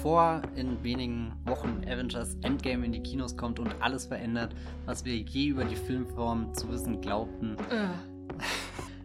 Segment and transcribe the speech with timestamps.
[0.00, 4.54] bevor in wenigen Wochen Avengers Endgame in die Kinos kommt und alles verändert,
[4.86, 7.88] was wir je über die Filmform zu wissen glaubten, Äh,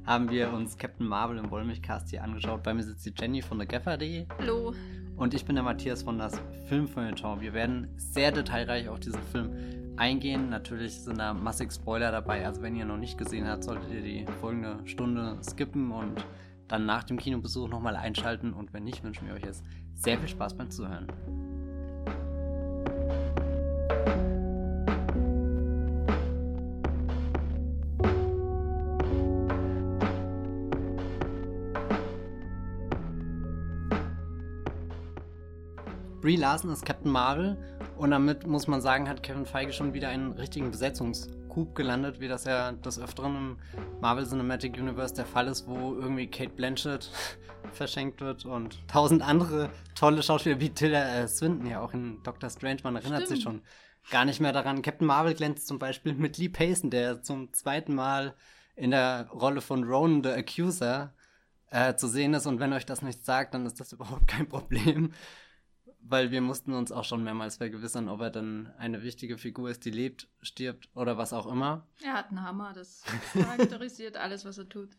[0.06, 2.64] haben wir uns Captain Marvel im Wollmilchcast hier angeschaut.
[2.64, 4.74] Bei mir sitzt die Jenny von der Gaffer.de hallo.
[5.18, 6.40] und ich bin der Matthias von das
[6.70, 7.42] Filmfeuilleton.
[7.42, 9.52] Wir werden sehr detailreich auf diesen Film
[9.98, 10.48] eingehen.
[10.48, 12.46] Natürlich sind da massig Spoiler dabei.
[12.46, 16.24] Also wenn ihr noch nicht gesehen habt, solltet ihr die folgende Stunde skippen und
[16.68, 18.54] dann nach dem Kinobesuch nochmal einschalten.
[18.54, 21.08] Und wenn nicht, wünschen wir euch jetzt sehr viel Spaß beim Zuhören.
[36.22, 37.56] Brie Larson ist Captain Marvel
[37.98, 40.72] und damit muss man sagen, hat Kevin Feige schon wieder einen richtigen
[41.56, 43.58] Besetzungscoup gelandet, wie das ja des Öfteren im
[44.02, 47.10] Marvel Cinematic Universe der Fall ist, wo irgendwie Kate Blanchett
[47.74, 52.50] verschenkt wird und tausend andere tolle Schauspieler wie Tilda äh, Swinton ja auch in Doctor
[52.50, 53.62] Strange, man erinnert sich Stimmt.
[53.62, 53.62] schon
[54.12, 54.82] gar nicht mehr daran.
[54.82, 58.36] Captain Marvel glänzt zum Beispiel mit Lee Payson, der zum zweiten Mal
[58.76, 61.14] in der Rolle von Ronan the Accuser
[61.72, 64.48] äh, zu sehen ist und wenn euch das nicht sagt, dann ist das überhaupt kein
[64.48, 65.14] Problem
[66.08, 69.86] weil wir mussten uns auch schon mehrmals vergewissern, ob er dann eine wichtige Figur ist,
[69.86, 71.88] die lebt, stirbt oder was auch immer.
[72.04, 73.04] Er hat einen Hammer, das
[73.34, 74.90] charakterisiert alles, was er tut.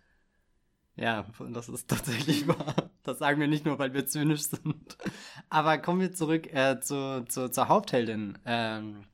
[0.96, 2.90] Ja, das ist tatsächlich wahr.
[3.04, 4.96] Das sagen wir nicht nur, weil wir zynisch sind.
[5.48, 9.04] Aber kommen wir zurück äh, zu, zu, zur Hauptheldin, ähm,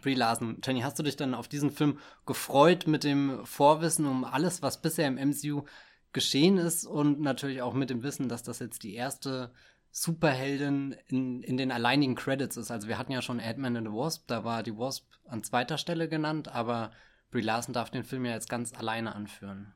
[0.00, 0.58] Brie Larson.
[0.62, 4.82] Jenny, hast du dich dann auf diesen Film gefreut mit dem Vorwissen um alles, was
[4.82, 5.64] bisher im MCU
[6.12, 9.52] geschehen ist und natürlich auch mit dem Wissen, dass das jetzt die erste
[9.96, 12.72] Superheldin in, in den alleinigen Credits ist.
[12.72, 15.78] Also wir hatten ja schon Ant-Man and the Wasp, da war die Wasp an zweiter
[15.78, 16.90] Stelle genannt, aber
[17.30, 19.72] Brie Larson darf den Film ja jetzt ganz alleine anführen.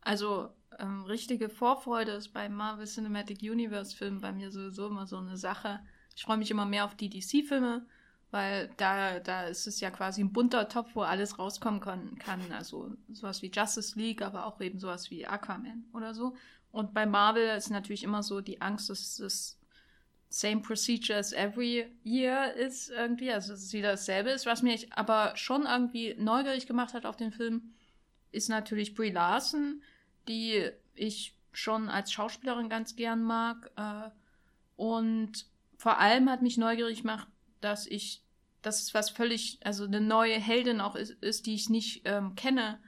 [0.00, 5.16] Also, ähm, richtige Vorfreude ist beim Marvel Cinematic Universe Film bei mir sowieso immer so
[5.16, 5.80] eine Sache.
[6.14, 7.84] Ich freue mich immer mehr auf die DC-Filme,
[8.30, 12.52] weil da, da ist es ja quasi ein bunter Topf, wo alles rauskommen kann, kann.
[12.52, 16.36] Also sowas wie Justice League, aber auch eben sowas wie Aquaman oder so.
[16.70, 19.58] Und bei Marvel ist natürlich immer so die Angst, dass es
[20.28, 24.46] same procedure as every year ist irgendwie, also dass es wieder dasselbe ist.
[24.46, 27.72] Was mich aber schon irgendwie neugierig gemacht hat auf den Film,
[28.30, 29.82] ist natürlich Brie Larson,
[30.28, 33.70] die ich schon als Schauspielerin ganz gern mag.
[33.76, 34.10] Äh,
[34.76, 35.46] und
[35.76, 37.28] vor allem hat mich neugierig gemacht,
[37.60, 38.22] dass ich,
[38.62, 42.34] dass es was völlig, also eine neue Heldin auch ist, ist die ich nicht ähm,
[42.34, 42.78] kenne,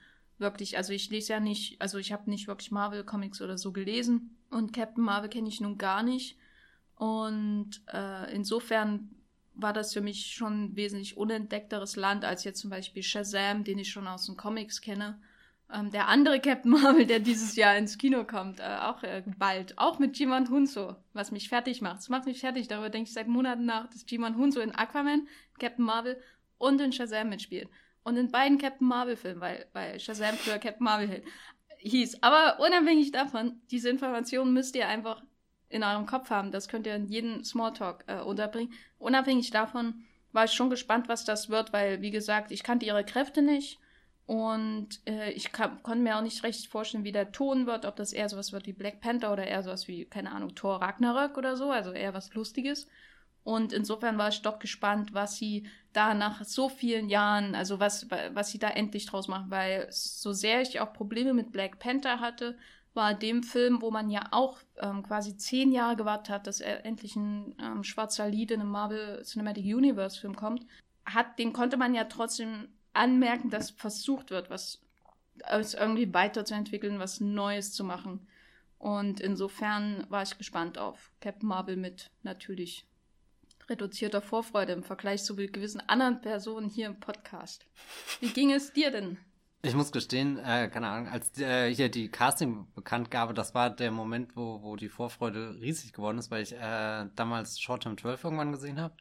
[0.40, 0.76] wirklich.
[0.76, 4.36] Also ich lese ja nicht, also ich habe nicht wirklich Marvel-Comics oder so gelesen.
[4.50, 6.36] Und Captain Marvel kenne ich nun gar nicht.
[6.96, 9.10] Und äh, insofern
[9.54, 13.78] war das für mich schon ein wesentlich unentdeckteres Land als jetzt zum Beispiel Shazam, den
[13.78, 15.20] ich schon aus den Comics kenne.
[15.72, 19.78] Ähm, der andere Captain Marvel, der dieses Jahr ins Kino kommt, äh, auch äh, bald,
[19.78, 21.98] auch mit Jimon Hunso, was mich fertig macht.
[21.98, 25.28] Das macht mich fertig, darüber denke ich seit Monaten nach, dass Jimon Hunso in Aquaman,
[25.58, 26.20] Captain Marvel
[26.58, 27.68] und in Shazam mitspielt.
[28.02, 31.22] Und in beiden Captain Marvel-Filmen, weil, weil Shazam früher Captain Marvel
[31.78, 32.22] hieß.
[32.22, 35.22] Aber unabhängig davon, diese Informationen müsst ihr einfach
[35.68, 36.50] in eurem Kopf haben.
[36.50, 38.72] Das könnt ihr in jeden Smalltalk äh, unterbringen.
[38.98, 43.04] Unabhängig davon war ich schon gespannt, was das wird, weil, wie gesagt, ich kannte ihre
[43.04, 43.78] Kräfte nicht.
[44.26, 47.96] Und äh, ich kann, konnte mir auch nicht recht vorstellen, wie der Ton wird, ob
[47.96, 51.36] das eher sowas wird wie Black Panther oder eher sowas wie, keine Ahnung, Thor Ragnarök
[51.36, 52.86] oder so, also eher was Lustiges.
[53.42, 58.08] Und insofern war ich doch gespannt, was sie da nach so vielen Jahren, also was,
[58.10, 62.20] was sie da endlich draus machen, weil so sehr ich auch Probleme mit Black Panther
[62.20, 62.56] hatte,
[62.92, 66.84] war dem Film, wo man ja auch ähm, quasi zehn Jahre gewartet hat, dass er
[66.84, 70.66] endlich ein ähm, schwarzer Lied in einem Marvel Cinematic Universe Film kommt,
[71.04, 74.80] hat, den konnte man ja trotzdem anmerken, dass versucht wird, was
[75.48, 78.26] es irgendwie weiterzuentwickeln, was Neues zu machen.
[78.78, 82.86] Und insofern war ich gespannt auf Captain Marvel mit natürlich
[83.70, 87.64] reduzierter Vorfreude im Vergleich zu gewissen anderen Personen hier im Podcast.
[88.20, 89.18] Wie ging es dir denn?
[89.62, 94.34] Ich muss gestehen, äh, keine Ahnung, als äh, hier die Casting-Bekanntgabe, das war der Moment,
[94.34, 98.52] wo, wo die Vorfreude riesig geworden ist, weil ich äh, damals Short Term 12 irgendwann
[98.52, 98.96] gesehen habe.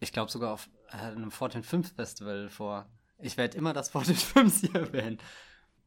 [0.00, 2.90] Ich glaube sogar auf äh, einem 14 5 Festival vor.
[3.18, 5.18] Ich werde immer das 14 5 hier erwähnen.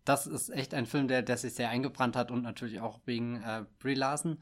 [0.05, 3.41] Das ist echt ein Film, der, der sich sehr eingebrannt hat und natürlich auch wegen
[3.41, 4.41] äh, Brie Larson.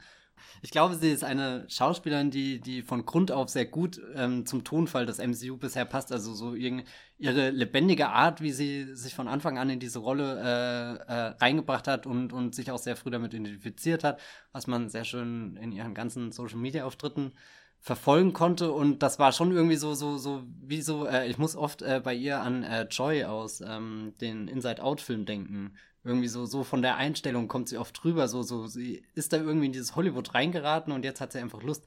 [0.60, 4.64] Ich glaube, sie ist eine Schauspielerin, die, die von Grund auf sehr gut ähm, zum
[4.64, 6.12] Tonfall des MCU bisher passt.
[6.12, 11.12] Also so ihre, lebendige Art, wie sie sich von Anfang an in diese Rolle äh,
[11.12, 14.20] äh, reingebracht hat und, und sich auch sehr früh damit identifiziert hat,
[14.52, 17.32] was man sehr schön in ihren ganzen Social-Media-Auftritten
[17.80, 18.70] verfolgen konnte.
[18.70, 22.00] Und das war schon irgendwie so, so, so, wie so, äh, ich muss oft äh,
[22.02, 26.96] bei ihr an äh, Joy aus ähm, den Inside-Out-Film denken irgendwie so, so von der
[26.96, 30.92] Einstellung kommt sie oft drüber, so, so, sie ist da irgendwie in dieses Hollywood reingeraten
[30.92, 31.86] und jetzt hat sie einfach Lust,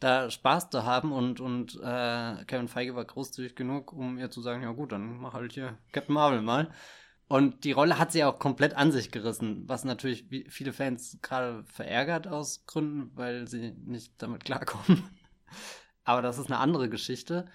[0.00, 4.40] da Spaß zu haben und, und äh, Kevin Feige war großzügig genug, um ihr zu
[4.42, 6.72] sagen, ja gut, dann mach halt hier Captain Marvel mal.
[7.28, 11.64] Und die Rolle hat sie auch komplett an sich gerissen, was natürlich viele Fans gerade
[11.64, 15.02] verärgert aus Gründen, weil sie nicht damit klarkommen.
[16.04, 17.46] Aber das ist eine andere Geschichte.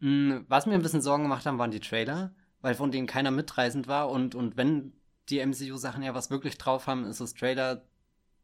[0.00, 3.30] Hm, was mir ein bisschen Sorgen gemacht haben, waren die Trailer, weil von denen keiner
[3.30, 4.10] mitreißend war.
[4.10, 4.92] Und, und wenn
[5.30, 7.82] die MCU-Sachen ja was wirklich drauf haben, ist es Trailer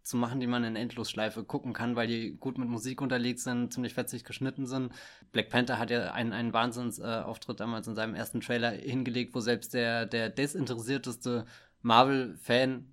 [0.03, 3.73] zu machen, die man in Endlosschleife gucken kann, weil die gut mit Musik unterlegt sind,
[3.73, 4.93] ziemlich fetzig geschnitten sind.
[5.32, 9.75] Black Panther hat ja einen, einen Wahnsinnsauftritt damals in seinem ersten Trailer hingelegt, wo selbst
[9.75, 11.44] der, der desinteressierteste
[11.82, 12.87] Marvel-Fan,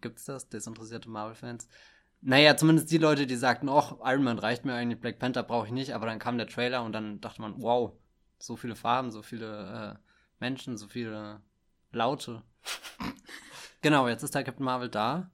[0.00, 1.68] gibt's das, desinteressierte Marvel-Fans?
[2.20, 5.66] Naja, zumindest die Leute, die sagten, ach, Iron Man reicht mir eigentlich, Black Panther brauche
[5.66, 7.92] ich nicht, aber dann kam der Trailer und dann dachte man, wow,
[8.38, 10.08] so viele Farben, so viele äh,
[10.38, 11.40] Menschen, so viele
[11.90, 12.42] Laute.
[13.82, 15.30] Genau, jetzt ist der Captain Marvel da.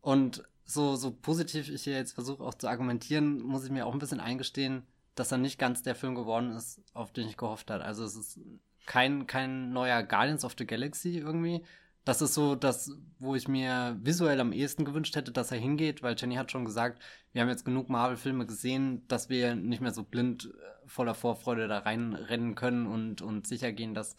[0.00, 3.92] Und so, so positiv ich hier jetzt versuche auch zu argumentieren, muss ich mir auch
[3.92, 7.70] ein bisschen eingestehen, dass er nicht ganz der Film geworden ist, auf den ich gehofft
[7.70, 7.84] habe.
[7.84, 8.40] Also es ist
[8.86, 11.64] kein, kein neuer Guardians of the Galaxy irgendwie.
[12.04, 16.02] Das ist so das, wo ich mir visuell am ehesten gewünscht hätte, dass er hingeht,
[16.02, 19.92] weil Jenny hat schon gesagt, wir haben jetzt genug Marvel-Filme gesehen, dass wir nicht mehr
[19.92, 24.16] so blind äh, voller Vorfreude da reinrennen können und, und sicher gehen, dass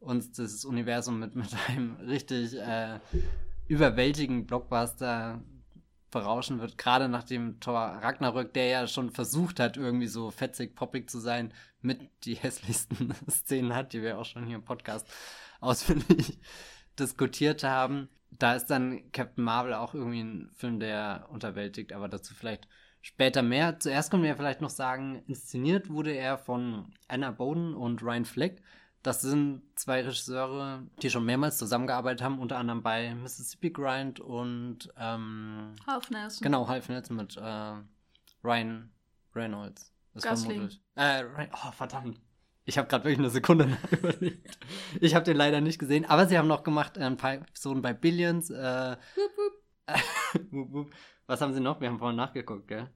[0.00, 3.00] uns das Universum mit, mit einem richtig äh,
[3.66, 5.42] überwältigenden Blockbuster
[6.10, 10.74] berauschen wird, gerade nach dem Thor Ragnarök, der ja schon versucht hat, irgendwie so fetzig,
[10.74, 11.52] poppig zu sein,
[11.82, 15.06] mit die hässlichsten Szenen hat, die wir auch schon hier im Podcast
[15.60, 16.38] ausführlich
[16.98, 18.08] diskutiert haben.
[18.30, 22.68] Da ist dann Captain Marvel auch irgendwie ein Film, der unterwältigt, aber dazu vielleicht
[23.00, 23.78] später mehr.
[23.78, 28.62] Zuerst können wir vielleicht noch sagen, inszeniert wurde er von Anna Bowden und Ryan Fleck.
[29.02, 34.92] Das sind zwei Regisseure, die schon mehrmals zusammengearbeitet haben, unter anderem bei Mississippi Grind und
[34.98, 36.42] ähm, Half Nelson.
[36.42, 37.74] Genau, Half Nelson mit äh,
[38.42, 38.90] Ryan
[39.34, 39.92] Reynolds.
[40.14, 40.68] Das Gosling.
[40.96, 42.20] Äh, oh, verdammt.
[42.64, 44.58] Ich habe gerade wirklich eine Sekunde überlegt.
[45.00, 47.94] Ich habe den leider nicht gesehen, aber sie haben noch gemacht ein paar Episoden bei
[47.94, 48.50] Billions.
[48.50, 48.96] Äh,
[50.50, 50.90] wup, wup.
[51.26, 51.80] Was haben sie noch?
[51.80, 52.88] Wir haben vorhin nachgeguckt, gell?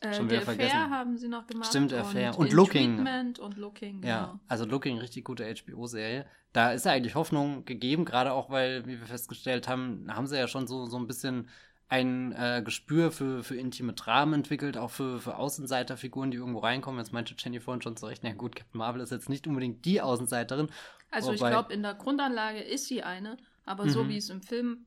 [0.00, 0.90] Äh, Schon wieder vergessen.
[0.90, 1.68] haben sie noch gemacht.
[1.68, 2.30] Stimmt, Affair.
[2.30, 2.96] Und, und Looking.
[2.96, 4.12] Treatment und Looking, genau.
[4.12, 6.24] Ja, also Looking, richtig gute HBO-Serie.
[6.54, 10.38] Da ist ja eigentlich Hoffnung gegeben, gerade auch, weil, wie wir festgestellt haben, haben sie
[10.38, 11.48] ja schon so, so ein bisschen
[11.90, 17.00] ein äh, Gespür für, für intime Dramen entwickelt, auch für, für Außenseiterfiguren, die irgendwo reinkommen.
[17.00, 20.00] Jetzt meinte Jenny vorhin schon zurecht, na gut, Captain Marvel ist jetzt nicht unbedingt die
[20.00, 20.70] Außenseiterin.
[21.10, 23.90] Also ich glaube, in der Grundanlage ist sie eine, aber mhm.
[23.90, 24.86] so wie es im Film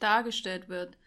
[0.00, 0.98] dargestellt wird,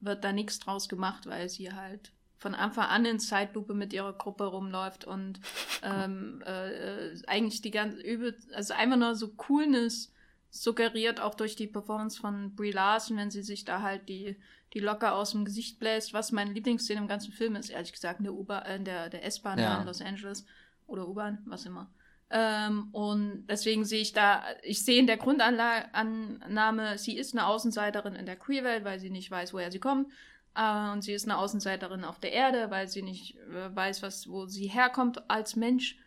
[0.00, 4.12] wird da nichts draus gemacht, weil sie halt von Anfang an in Zeitlupe mit ihrer
[4.12, 5.40] Gruppe rumläuft und
[5.82, 10.12] ähm, äh, eigentlich die ganze übel, also einfach nur so Coolness
[10.50, 14.36] suggeriert, auch durch die Performance von Brie Larson, wenn sie sich da halt die,
[14.72, 18.20] die locker aus dem Gesicht bläst, was meine Lieblingsszene im ganzen Film ist, ehrlich gesagt,
[18.20, 19.80] in der U-Bahn, äh, der, der S-Bahn ja.
[19.80, 20.46] in Los Angeles
[20.86, 21.90] oder U-Bahn, was immer.
[22.30, 28.14] Ähm, und deswegen sehe ich da, ich sehe in der Grundannahme, sie ist eine Außenseiterin
[28.14, 30.08] in der Queer-Welt, weil sie nicht weiß, woher sie kommt.
[30.54, 34.28] Äh, und sie ist eine Außenseiterin auf der Erde, weil sie nicht äh, weiß, was,
[34.28, 35.98] wo sie herkommt als Mensch.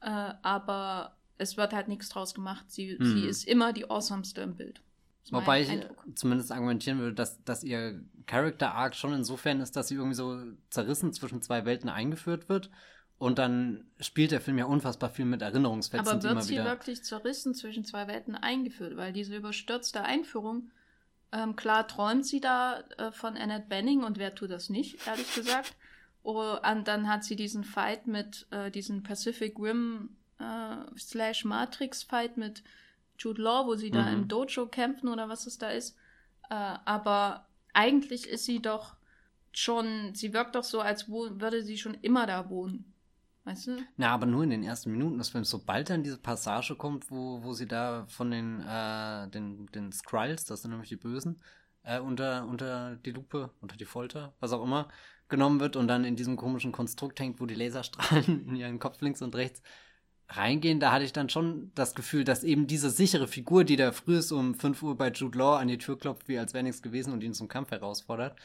[0.00, 2.70] Äh, aber es wird halt nichts draus gemacht.
[2.70, 3.04] Sie, hm.
[3.04, 4.80] sie ist immer die awesomeste im Bild.
[5.30, 6.04] Wobei ich Eindruck.
[6.14, 10.40] zumindest argumentieren würde, dass, dass ihr Character Arc schon insofern ist, dass sie irgendwie so
[10.70, 12.70] zerrissen zwischen zwei Welten eingeführt wird.
[13.18, 16.06] Und dann spielt der Film ja unfassbar viel mit Erinnerungsfetzen.
[16.06, 18.96] Aber wird sie wirklich zerrissen zwischen zwei Welten eingeführt?
[18.96, 20.70] Weil diese überstürzte Einführung
[21.32, 25.34] ähm, klar träumt sie da äh, von Annette Benning und wer tut das nicht, ehrlich
[25.34, 25.74] gesagt.
[26.22, 32.02] Oh, und dann hat sie diesen Fight mit, äh, diesen Pacific Rim äh, slash Matrix
[32.02, 32.62] Fight mit
[33.18, 33.94] Jude Law, wo sie mhm.
[33.94, 35.96] da im Dojo kämpfen oder was es da ist.
[36.50, 36.54] Äh,
[36.84, 38.96] aber eigentlich ist sie doch
[39.52, 42.92] schon, sie wirkt doch so, als würde sie schon immer da wohnen.
[43.46, 43.78] Weißt du?
[43.96, 45.50] Na, aber nur in den ersten Minuten des Films.
[45.50, 50.44] Sobald dann diese Passage kommt, wo, wo sie da von den, äh, den, den Skrulls,
[50.46, 51.40] das sind nämlich die Bösen,
[51.84, 54.88] äh, unter, unter die Lupe, unter die Folter, was auch immer,
[55.28, 59.00] genommen wird und dann in diesem komischen Konstrukt hängt, wo die Laserstrahlen in ihren Kopf
[59.00, 59.62] links und rechts
[60.28, 63.92] reingehen, da hatte ich dann schon das Gefühl, dass eben diese sichere Figur, die da
[63.92, 66.64] früh ist um 5 Uhr bei Jude Law an die Tür klopft, wie als wäre
[66.64, 68.36] nichts gewesen und ihn zum Kampf herausfordert,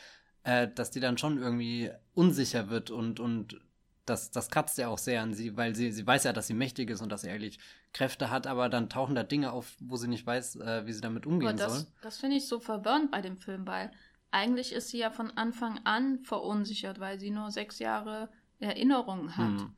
[0.44, 3.60] äh, dass die dann schon irgendwie unsicher wird und, und
[4.06, 6.54] das, das kratzt ja auch sehr an sie, weil sie, sie weiß ja, dass sie
[6.54, 7.60] mächtig ist und dass sie eigentlich
[7.94, 11.02] Kräfte hat, aber dann tauchen da Dinge auf, wo sie nicht weiß, äh, wie sie
[11.02, 11.88] damit umgehen das, soll.
[12.02, 13.92] Das finde ich so verwirrend bei dem Film, weil
[14.32, 18.30] eigentlich ist sie ja von Anfang an verunsichert, weil sie nur sechs Jahre
[18.60, 19.62] Erinnerungen hat.
[19.62, 19.76] Hm.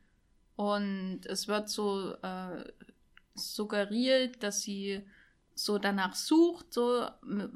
[0.55, 2.63] Und es wird so äh,
[3.33, 5.03] suggeriert, dass sie
[5.55, 7.07] so danach sucht, so,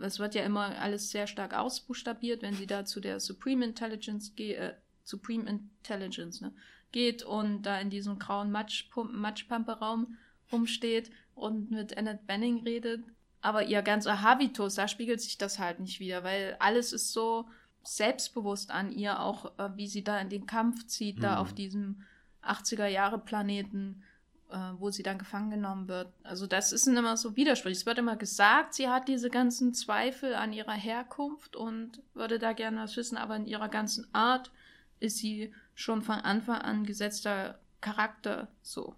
[0.02, 4.36] es wird ja immer alles sehr stark ausbuchstabiert, wenn sie da zu der Supreme Intelligence
[4.36, 4.76] geht, äh,
[5.08, 6.52] Supreme Intelligence, ne,
[6.92, 10.18] geht und da in diesem grauen Matschpampe-Raum
[10.52, 13.04] rumsteht und mit Annette Benning redet.
[13.42, 17.48] Aber ihr ganzer Habitus, da spiegelt sich das halt nicht wieder, weil alles ist so
[17.84, 21.22] selbstbewusst an ihr, auch äh, wie sie da in den Kampf zieht, mhm.
[21.22, 22.04] da auf diesem
[22.44, 24.04] 80er-Jahre-Planeten,
[24.50, 26.12] äh, wo sie dann gefangen genommen wird.
[26.24, 27.80] Also das ist immer so widersprüchlich.
[27.80, 32.52] Es wird immer gesagt, sie hat diese ganzen Zweifel an ihrer Herkunft und würde da
[32.52, 34.52] gerne was wissen, aber in ihrer ganzen Art
[35.00, 38.96] ist sie schon von Anfang an gesetzter Charakter so.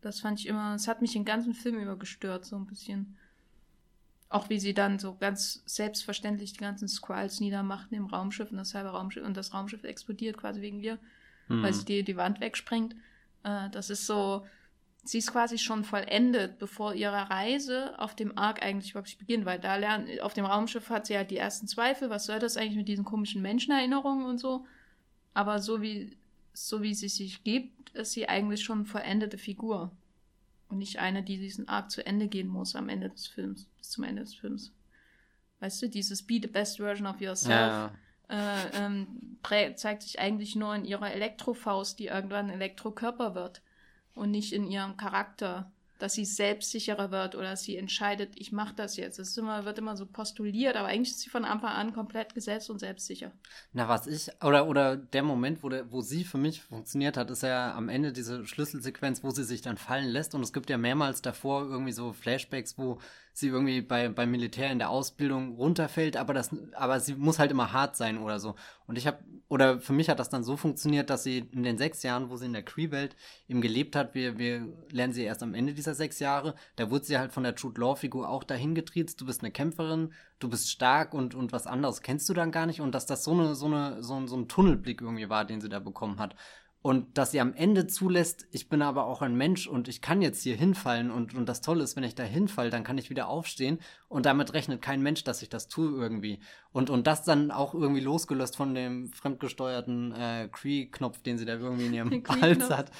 [0.00, 3.16] Das fand ich immer, es hat mich den ganzen Film über gestört, so ein bisschen.
[4.28, 8.74] Auch wie sie dann so ganz selbstverständlich die ganzen Squalls niedermachten im Raumschiff und das
[8.74, 10.98] halbe Raumschiff und das Raumschiff explodiert quasi wegen ihr,
[11.48, 11.62] mhm.
[11.62, 12.96] weil sie die, die Wand wegsprengt.
[13.44, 14.44] Äh, das ist so,
[15.04, 19.60] sie ist quasi schon vollendet, bevor ihre Reise auf dem Ark eigentlich überhaupt beginnt, weil
[19.60, 22.76] da lernt, auf dem Raumschiff hat sie halt die ersten Zweifel, was soll das eigentlich
[22.76, 24.66] mit diesen komischen Menschenerinnerungen und so.
[25.34, 26.16] Aber so wie
[26.54, 29.90] so wie sie sich gibt, ist sie eigentlich schon eine vollendete Figur.
[30.68, 33.90] Und nicht eine, die diesen Arc zu Ende gehen muss am Ende des Films, bis
[33.90, 34.72] zum Ende des Films.
[35.60, 37.92] Weißt du, dieses Be the best version of yourself ja.
[38.28, 39.38] äh, ähm,
[39.76, 43.60] zeigt sich eigentlich nur in ihrer Elektrofaust, die irgendwann ein Elektrokörper wird.
[44.14, 48.96] Und nicht in ihrem Charakter dass sie selbstsicherer wird oder sie entscheidet, ich mache das
[48.96, 49.18] jetzt.
[49.18, 52.68] Das immer, wird immer so postuliert, aber eigentlich ist sie von Anfang an komplett gesetzt
[52.70, 53.32] und selbstsicher.
[53.72, 57.30] Na, was ich, oder, oder der Moment, wo, der, wo sie für mich funktioniert hat,
[57.30, 60.68] ist ja am Ende diese Schlüsselsequenz, wo sie sich dann fallen lässt und es gibt
[60.68, 62.98] ja mehrmals davor irgendwie so Flashbacks, wo
[63.36, 67.50] sie irgendwie bei, beim Militär in der Ausbildung runterfällt, aber das, aber sie muss halt
[67.50, 68.54] immer hart sein oder so.
[68.86, 71.76] Und ich habe, oder für mich hat das dann so funktioniert, dass sie in den
[71.76, 73.16] sechs Jahren, wo sie in der Cree-Welt
[73.48, 77.06] eben gelebt hat, wir, wir lernen sie erst am Ende dieser sechs Jahre, da wurde
[77.06, 80.70] sie halt von der Trude Law-Figur auch dahin getriezt, du bist eine Kämpferin, du bist
[80.70, 83.56] stark und, und was anderes kennst du dann gar nicht und dass das so eine,
[83.56, 86.36] so eine, so, so ein Tunnelblick irgendwie war, den sie da bekommen hat.
[86.84, 90.20] Und dass sie am Ende zulässt, ich bin aber auch ein Mensch und ich kann
[90.20, 93.08] jetzt hier hinfallen und, und das Tolle ist, wenn ich da hinfalle, dann kann ich
[93.08, 96.40] wieder aufstehen und damit rechnet kein Mensch, dass ich das tue irgendwie.
[96.72, 101.54] Und, und das dann auch irgendwie losgelöst von dem fremdgesteuerten äh, Cree-Knopf, den sie da
[101.54, 102.90] irgendwie in ihrem Hals hat.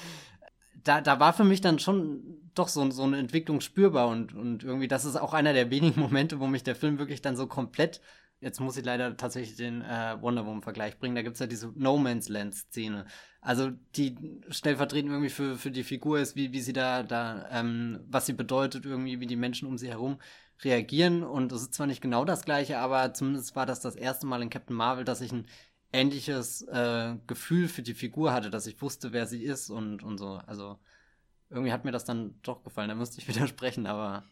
[0.83, 2.23] Da, da war für mich dann schon
[2.55, 5.99] doch so, so eine Entwicklung spürbar und, und irgendwie, das ist auch einer der wenigen
[5.99, 8.01] Momente, wo mich der Film wirklich dann so komplett
[8.41, 11.15] Jetzt muss ich leider tatsächlich den äh, Wonder Woman-Vergleich bringen.
[11.15, 13.05] Da gibt es ja diese No Man's Land-Szene.
[13.41, 14.17] Also die
[14.49, 18.33] stellvertretend irgendwie für, für die Figur ist, wie, wie sie da, da ähm, was sie
[18.33, 20.19] bedeutet, irgendwie, wie die Menschen um sie herum
[20.63, 21.23] reagieren.
[21.23, 24.41] Und es ist zwar nicht genau das gleiche, aber zumindest war das das erste Mal
[24.41, 25.47] in Captain Marvel, dass ich ein
[25.93, 30.17] ähnliches äh, Gefühl für die Figur hatte, dass ich wusste, wer sie ist und, und
[30.17, 30.41] so.
[30.45, 30.77] Also
[31.49, 32.89] irgendwie hat mir das dann doch gefallen.
[32.89, 34.23] Da müsste ich widersprechen, aber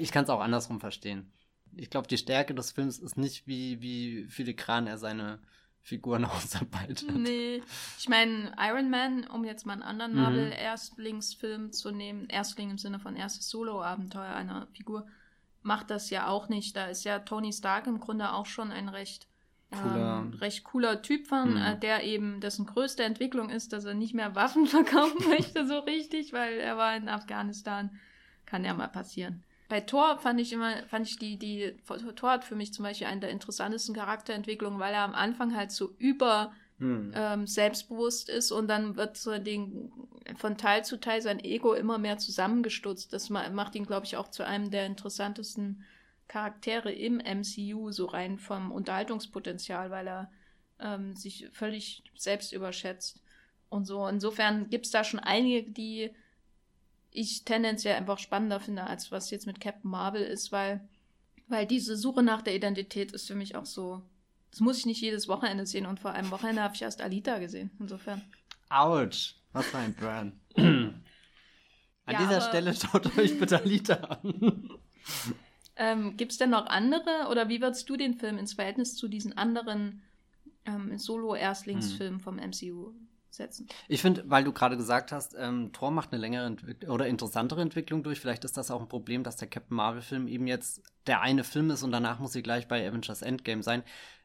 [0.00, 1.30] ich kann es auch andersrum verstehen
[1.76, 5.38] ich glaube, die Stärke des Films ist nicht, wie, wie filigran er seine
[5.82, 7.04] Figuren ausarbeitet.
[7.14, 7.62] Nee,
[7.98, 10.18] ich meine, Iron Man, um jetzt mal einen anderen mhm.
[10.18, 15.06] Marvel-Erstlingsfilm zu nehmen, Erstling im Sinne von erstes Solo-Abenteuer einer Figur,
[15.62, 16.76] macht das ja auch nicht.
[16.76, 19.28] Da ist ja Tony Stark im Grunde auch schon ein recht
[19.70, 21.56] cooler, ähm, recht cooler Typ von, mhm.
[21.56, 25.78] äh, der eben, dessen größte Entwicklung ist, dass er nicht mehr Waffen verkaufen möchte so
[25.80, 27.90] richtig, weil er war in Afghanistan.
[28.46, 29.42] Kann ja mal passieren.
[29.68, 31.74] Bei Thor fand ich immer, fand ich die, die,
[32.16, 35.72] Thor hat für mich zum Beispiel eine der interessantesten Charakterentwicklungen, weil er am Anfang halt
[35.72, 37.12] so über hm.
[37.14, 39.90] ähm, selbstbewusst ist und dann wird so den,
[40.36, 43.12] von Teil zu Teil sein Ego immer mehr zusammengestutzt.
[43.12, 45.84] Das macht ihn, glaube ich, auch zu einem der interessantesten
[46.28, 50.30] Charaktere im MCU, so rein vom Unterhaltungspotenzial, weil er
[50.80, 53.22] ähm, sich völlig selbst überschätzt.
[53.68, 56.10] Und so, insofern gibt es da schon einige, die
[57.14, 60.86] ich tendenziell einfach spannender finde, als was jetzt mit Captain Marvel ist, weil,
[61.46, 64.02] weil diese Suche nach der Identität ist für mich auch so.
[64.50, 67.38] Das muss ich nicht jedes Wochenende sehen und vor einem Wochenende habe ich erst Alita
[67.38, 67.70] gesehen.
[67.78, 68.20] Insofern.
[68.68, 70.40] Autsch, was für ein Burn.
[70.56, 74.68] An ja, dieser Stelle schaut euch bitte Alita an.
[75.76, 79.06] ähm, Gibt es denn noch andere oder wie würdest du den Film ins Verhältnis zu
[79.06, 80.02] diesen anderen
[80.66, 82.20] ähm, Solo-Erstlingsfilmen hm.
[82.20, 82.92] vom MCU
[83.34, 83.66] setzen.
[83.88, 87.62] Ich finde, weil du gerade gesagt hast, ähm, Thor macht eine längere Entwick oder interessantere
[87.62, 88.20] Entwicklung durch.
[88.20, 91.70] Vielleicht ist das auch ein Problem, dass der Captain Marvel-Film eben jetzt der eine Film
[91.70, 93.82] ist und danach muss sie gleich bei Avengers Endgame sein.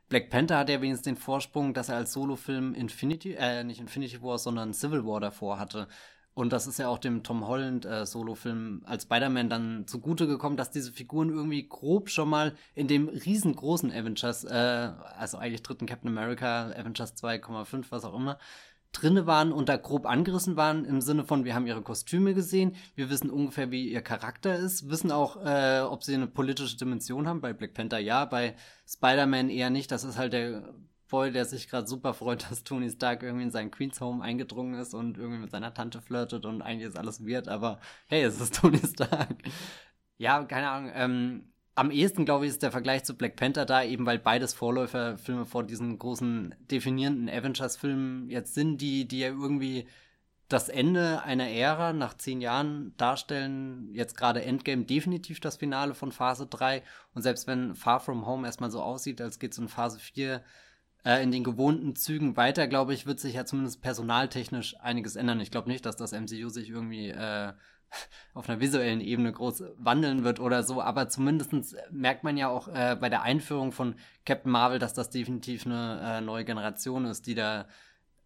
[0.10, 4.22] Black Panther hat ja wenigstens den Vorsprung, dass er als Solofilm Infinity, äh, nicht Infinity
[4.24, 5.88] War, sondern Civil War davor hatte.
[6.34, 10.72] Und das ist ja auch dem Tom Holland äh, als Spider-Man dann zugute gekommen, dass
[10.72, 16.10] diese Figuren irgendwie grob schon mal in dem riesengroßen Avengers, äh, also eigentlich dritten Captain
[16.10, 18.40] America, Avengers 2,5, was auch immer,
[18.92, 22.76] drinne waren und da grob angerissen waren im Sinne von, wir haben ihre Kostüme gesehen,
[22.96, 27.28] wir wissen ungefähr, wie ihr Charakter ist, wissen auch, äh, ob sie eine politische Dimension
[27.28, 27.42] haben.
[27.42, 28.56] Bei Black Panther ja, bei
[28.88, 29.92] Spider-Man eher nicht.
[29.92, 30.74] Das ist halt der
[31.10, 34.76] Boy, der sich gerade super freut, dass Tony Stark irgendwie in sein Queen's Home eingedrungen
[34.80, 38.40] ist und irgendwie mit seiner Tante flirtet und eigentlich ist alles weird, aber hey, es
[38.40, 39.36] ist Tony Stark.
[40.18, 40.92] Ja, keine Ahnung.
[40.94, 41.49] Ähm,
[41.80, 45.46] am ehesten, glaube ich, ist der Vergleich zu Black Panther da, eben weil beides Vorläuferfilme
[45.46, 49.88] vor diesen großen definierenden Avengers-Filmen jetzt sind, die, die ja irgendwie
[50.50, 53.94] das Ende einer Ära nach zehn Jahren darstellen.
[53.94, 56.84] Jetzt gerade Endgame definitiv das Finale von Phase 3.
[57.14, 60.44] Und selbst wenn Far From Home erstmal so aussieht, als geht es in Phase 4
[61.06, 65.40] äh, in den gewohnten Zügen weiter, glaube ich, wird sich ja zumindest personaltechnisch einiges ändern.
[65.40, 67.54] Ich glaube nicht, dass das MCU sich irgendwie äh,
[68.34, 72.68] auf einer visuellen Ebene groß wandeln wird oder so, aber zumindest merkt man ja auch
[72.68, 77.28] äh, bei der Einführung von Captain Marvel, dass das definitiv eine äh, neue Generation ist,
[77.28, 77.68] die da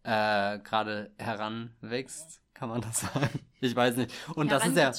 [0.02, 3.40] äh, gerade heranwächst, kann man das sagen?
[3.60, 4.12] Ich weiß nicht.
[4.34, 4.92] Und das ist ja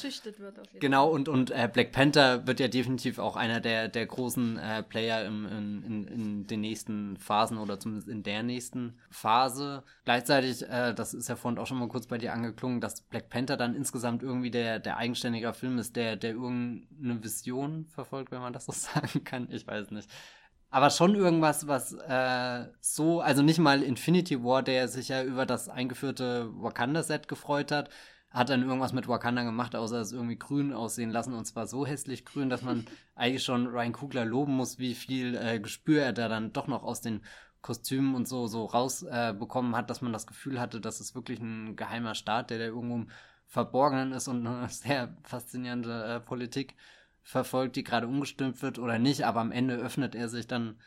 [0.80, 4.82] genau und und äh, Black Panther wird ja definitiv auch einer der der großen äh,
[4.82, 9.84] Player im, in, in, in den nächsten Phasen oder zumindest in der nächsten Phase.
[10.04, 13.30] Gleichzeitig, äh, das ist ja vorhin auch schon mal kurz bei dir angeklungen, dass Black
[13.30, 18.42] Panther dann insgesamt irgendwie der der eigenständige Film ist, der der irgendeine Vision verfolgt, wenn
[18.42, 19.48] man das so sagen kann.
[19.52, 20.10] Ich weiß nicht
[20.76, 25.46] aber schon irgendwas, was äh, so, also nicht mal Infinity War, der sich ja über
[25.46, 27.90] das eingeführte Wakanda-Set gefreut hat,
[28.30, 31.86] hat dann irgendwas mit Wakanda gemacht, außer es irgendwie grün aussehen lassen und zwar so
[31.86, 36.12] hässlich grün, dass man eigentlich schon Ryan Kugler loben muss, wie viel äh, Gespür er
[36.12, 37.22] da dann doch noch aus den
[37.62, 41.40] Kostümen und so so rausbekommen äh, hat, dass man das Gefühl hatte, dass es wirklich
[41.40, 43.10] ein geheimer Staat, der da irgendwo im
[43.46, 46.76] Verborgenen ist und eine sehr faszinierende äh, Politik
[47.26, 50.78] verfolgt, die gerade umgestimmt wird oder nicht, aber am Ende öffnet er sich dann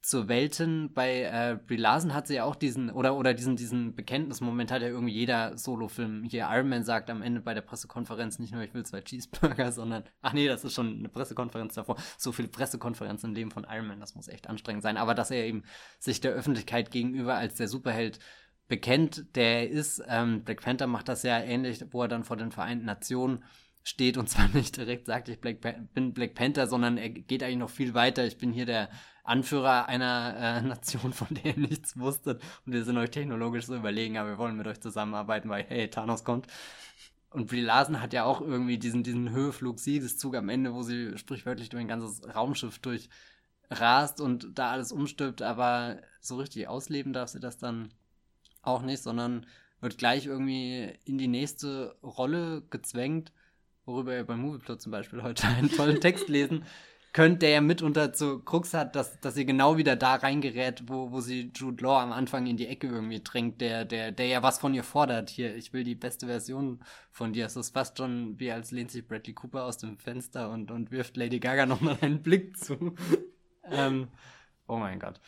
[0.00, 0.90] zur Welt hin.
[0.94, 4.80] Bei äh, Brie Larson hat sie ja auch diesen, oder, oder diesen, diesen Bekenntnismoment hat
[4.80, 6.24] ja irgendwie jeder Solofilm.
[6.24, 9.70] Hier Iron Man sagt am Ende bei der Pressekonferenz nicht nur, ich will zwei Cheeseburger,
[9.72, 11.96] sondern, ach nee, das ist schon eine Pressekonferenz davor.
[12.16, 14.96] So viele Pressekonferenzen im Leben von Iron Man, das muss echt anstrengend sein.
[14.96, 15.62] Aber dass er eben
[15.98, 18.18] sich der Öffentlichkeit gegenüber als der Superheld
[18.66, 20.02] bekennt, der er ist.
[20.08, 23.44] Ähm, Black Panther macht das ja ähnlich, wo er dann vor den Vereinten Nationen
[23.84, 25.60] steht und zwar nicht direkt sagt, ich Black
[25.94, 28.26] bin Black Panther, sondern er geht eigentlich noch viel weiter.
[28.26, 28.88] Ich bin hier der
[29.24, 33.76] Anführer einer äh, Nation, von der ihr nichts wusstet und wir sind euch technologisch so
[33.76, 36.46] überlegen, aber wir wollen mit euch zusammenarbeiten, weil hey, Thanos kommt.
[37.30, 41.16] Und Brie Larson hat ja auch irgendwie diesen, diesen Höheflug Siegeszug am Ende, wo sie
[41.16, 47.30] sprichwörtlich durch ein ganzes Raumschiff durchrast und da alles umstirbt, aber so richtig ausleben darf
[47.30, 47.94] sie das dann
[48.60, 49.46] auch nicht, sondern
[49.80, 53.32] wird gleich irgendwie in die nächste Rolle gezwängt
[53.84, 56.64] worüber ihr beim Movieplot zum Beispiel heute einen tollen Text lesen
[57.12, 61.10] könnt, der ja mitunter zu Krux hat, dass, dass sie genau wieder da reingerät, wo,
[61.12, 64.42] wo sie Jude Law am Anfang in die Ecke irgendwie drängt, der, der, der ja
[64.42, 65.28] was von ihr fordert.
[65.28, 67.46] Hier, ich will die beste Version von dir.
[67.46, 70.90] Es ist fast schon wie als lehnt sich Bradley Cooper aus dem Fenster und, und
[70.90, 72.94] wirft Lady Gaga nochmal einen Blick zu.
[73.70, 74.08] ähm,
[74.66, 75.20] oh mein Gott.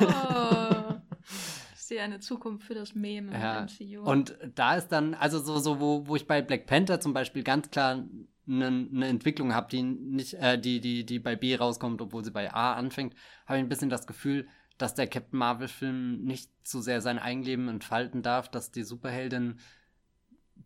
[0.00, 0.94] Oh.
[1.88, 3.58] sehe eine Zukunft für das Meme ja.
[3.58, 4.02] im MCU.
[4.02, 7.42] Und da ist dann, also so, so wo, wo ich bei Black Panther zum Beispiel
[7.42, 8.04] ganz klar
[8.46, 12.30] eine, eine Entwicklung habe, die nicht, äh, die, die, die bei B rauskommt, obwohl sie
[12.30, 13.14] bei A anfängt,
[13.46, 14.46] habe ich ein bisschen das Gefühl,
[14.78, 19.58] dass der Captain Marvel-Film nicht zu sehr sein Eigenleben entfalten darf, dass die Superheldin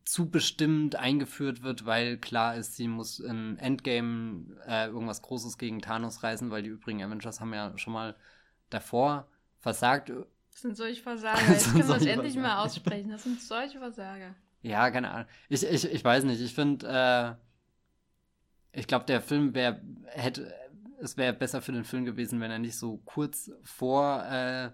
[0.04, 5.82] zu bestimmt eingeführt wird, weil klar ist, sie muss in Endgame äh, irgendwas Großes gegen
[5.82, 8.16] Thanos reißen, weil die übrigen Avengers haben ja schon mal
[8.70, 9.28] davor
[9.60, 10.10] versagt.
[10.58, 11.52] Das sind solche Versager.
[11.52, 13.10] Jetzt können wir es endlich mal aussprechen.
[13.10, 14.34] Das sind solche Versager.
[14.62, 15.28] Ja, keine Ahnung.
[15.48, 16.40] Ich, ich, ich weiß nicht.
[16.40, 17.38] Ich finde,
[18.74, 20.52] äh, ich glaube, der Film wäre, hätte,
[21.00, 24.70] es wäre besser für den Film gewesen, wenn er nicht so kurz vor äh,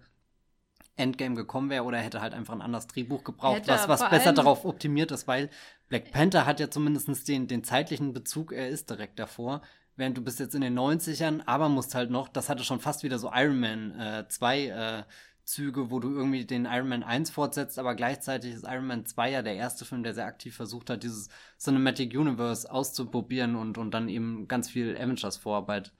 [0.96, 4.32] Endgame gekommen wäre oder hätte halt einfach ein anderes Drehbuch gebraucht, hätte, was, was besser
[4.32, 5.50] darauf optimiert ist, weil
[5.88, 9.60] Black Panther hat ja zumindest den, den zeitlichen Bezug, er ist direkt davor.
[9.96, 13.04] Während du bist jetzt in den 90ern, aber musst halt noch, das hatte schon fast
[13.04, 15.02] wieder so Iron Man äh, 2 äh,
[15.44, 19.30] Züge, wo du irgendwie den Iron Man 1 fortsetzt, aber gleichzeitig ist Iron Man 2
[19.30, 21.28] ja der erste Film, der sehr aktiv versucht hat, dieses
[21.58, 25.92] Cinematic Universe auszuprobieren und, und dann eben ganz viel Avengers-Vorarbeit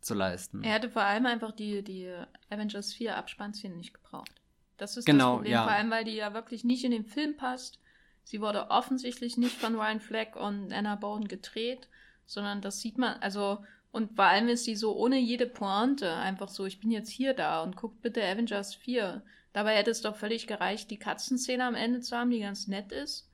[0.00, 0.62] zu leisten.
[0.62, 2.12] Er hätte vor allem einfach die, die
[2.50, 4.30] Avengers 4 Abspannszene nicht gebraucht.
[4.76, 5.62] Das ist genau, das Problem, ja.
[5.64, 7.80] vor allem, weil die ja wirklich nicht in den Film passt.
[8.24, 11.88] Sie wurde offensichtlich nicht von Ryan Fleck und Anna Bowden gedreht,
[12.26, 16.48] sondern das sieht man, also und vor allem ist sie so ohne jede Pointe einfach
[16.48, 19.22] so, ich bin jetzt hier da und guckt bitte Avengers 4.
[19.52, 22.92] Dabei hätte es doch völlig gereicht, die Katzenszene am Ende zu haben, die ganz nett
[22.92, 23.30] ist.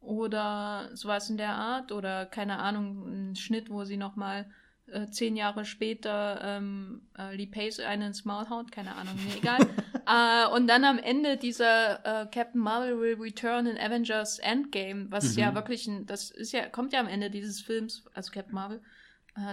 [0.00, 1.90] Oder sowas in der Art.
[1.90, 4.48] Oder keine Ahnung, ein Schnitt, wo sie nochmal
[4.86, 8.70] äh, zehn Jahre später ähm, äh, Lee Pace einen ins Maul haut.
[8.70, 9.66] Keine Ahnung, mir egal.
[10.06, 15.34] äh, und dann am Ende dieser äh, Captain Marvel will return in Avengers Endgame, was
[15.34, 15.42] mhm.
[15.42, 18.80] ja wirklich ein, das ist ja, kommt ja am Ende dieses Films, also Captain Marvel,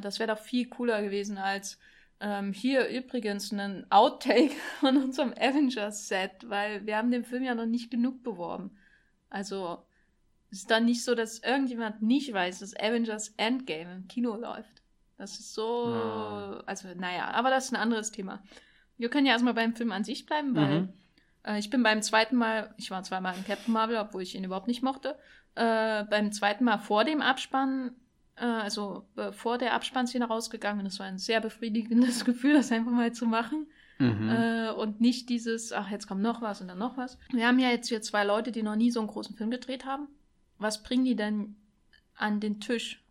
[0.02, 1.80] das wäre doch viel cooler gewesen als
[2.26, 7.66] Ähm, hier übrigens einen Outtake von unserem Avengers-Set, weil wir haben den Film ja noch
[7.66, 8.78] nicht genug beworben.
[9.30, 9.84] Also
[10.50, 14.84] ist dann nicht so, dass irgendjemand nicht weiß, dass Avengers Endgame im Kino läuft.
[15.18, 16.64] Das ist so, ja.
[16.66, 18.42] also naja, aber das ist ein anderes Thema.
[18.98, 20.94] Wir können ja erstmal beim Film an sich bleiben, weil mhm.
[21.44, 24.44] äh, ich bin beim zweiten Mal, ich war zweimal in Captain Marvel, obwohl ich ihn
[24.44, 25.18] überhaupt nicht mochte,
[25.56, 28.03] äh, beim zweiten Mal vor dem Abspann äh,
[28.42, 30.86] also äh, vor der Abspannszene rausgegangen.
[30.86, 33.68] Das war ein sehr befriedigendes Gefühl, das einfach mal zu machen.
[34.00, 34.30] Mhm.
[34.30, 37.18] Äh, und nicht dieses, ach, jetzt kommt noch was und dann noch was.
[37.32, 39.86] Wir haben ja jetzt hier zwei Leute, die noch nie so einen großen Film gedreht
[39.86, 40.08] haben.
[40.58, 41.56] Was bringen die denn
[42.16, 43.04] an den Tisch,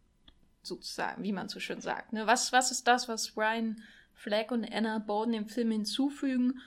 [0.62, 2.12] sozusagen, wie man so schön sagt?
[2.12, 2.26] Ne?
[2.26, 3.82] Was, was ist das, was Ryan
[4.14, 6.60] Flagg und Anna Borden im Film hinzufügen?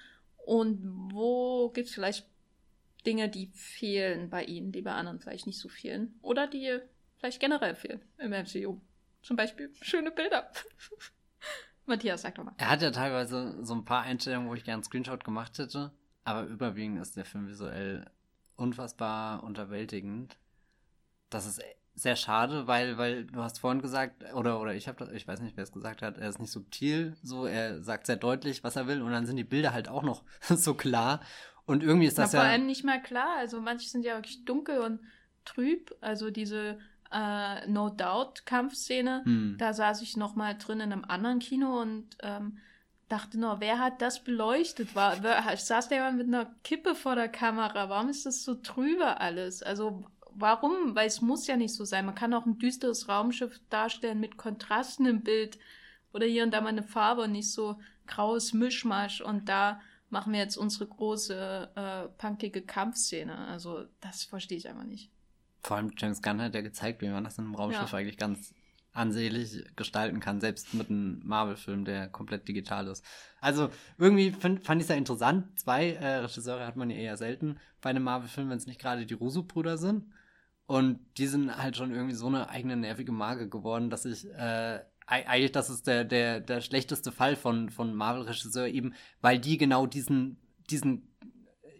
[0.45, 2.25] Und wo gibt es vielleicht
[3.05, 6.17] Dinge, die fehlen bei ihnen, die bei anderen vielleicht nicht so fehlen?
[6.21, 6.79] Oder die
[7.17, 8.79] vielleicht generell fehlen im MCU.
[9.21, 10.51] Zum Beispiel schöne Bilder.
[11.85, 12.53] Matthias, sag doch mal.
[12.57, 15.91] Er hat ja teilweise so ein paar Einstellungen, wo ich gerne einen Screenshot gemacht hätte,
[16.23, 18.09] aber überwiegend ist der Film visuell
[18.55, 20.37] unfassbar unterwältigend.
[21.29, 21.61] Das ist
[21.93, 25.55] sehr schade, weil, weil du hast vorhin gesagt, oder, oder ich habe ich weiß nicht,
[25.55, 28.87] wer es gesagt hat, er ist nicht subtil, so, er sagt sehr deutlich, was er
[28.87, 31.21] will, und dann sind die Bilder halt auch noch so klar.
[31.65, 32.45] Und irgendwie ist das Na, ja.
[32.45, 33.37] Vor allem nicht mal klar.
[33.37, 34.99] Also manche sind ja wirklich dunkel und
[35.45, 35.95] trüb.
[35.99, 36.77] Also diese
[37.15, 39.23] äh, No Doubt Kampfszene.
[39.23, 39.55] Hm.
[39.57, 42.57] Da saß ich noch mal drin in einem anderen Kino und ähm,
[43.07, 44.95] dachte nur, wer hat das beleuchtet?
[44.95, 47.89] War, wer, saß der mit einer Kippe vor der Kamera?
[47.89, 49.63] Warum ist das so trübe alles?
[49.63, 50.95] Also warum?
[50.95, 52.05] Weil es muss ja nicht so sein.
[52.05, 55.57] Man kann auch ein düsteres Raumschiff darstellen mit Kontrasten im Bild
[56.11, 60.33] oder hier und da mal eine Farbe und nicht so graues Mischmasch und da machen
[60.33, 63.35] wir jetzt unsere große äh, punkige Kampfszene.
[63.47, 65.11] Also das verstehe ich einfach nicht.
[65.65, 67.97] Vor allem James Gunn hat ja gezeigt, wie man das in einem Raumschiff ja.
[67.97, 68.53] eigentlich ganz
[68.93, 73.03] ansehlich gestalten kann, selbst mit einem Marvel-Film, der komplett digital ist.
[73.41, 75.59] Also irgendwie find, fand ich es ja interessant.
[75.59, 79.05] Zwei äh, Regisseure hat man ja eher selten bei einem Marvel-Film, wenn es nicht gerade
[79.05, 80.05] die Russo-Brüder sind.
[80.67, 84.79] Und die sind halt schon irgendwie so eine eigene nervige Marke geworden, dass ich äh,
[85.07, 89.87] eigentlich, das ist der, der, der schlechteste Fall von, von Marvel-Regisseur eben, weil die genau
[89.87, 90.37] diesen,
[90.69, 91.14] diesen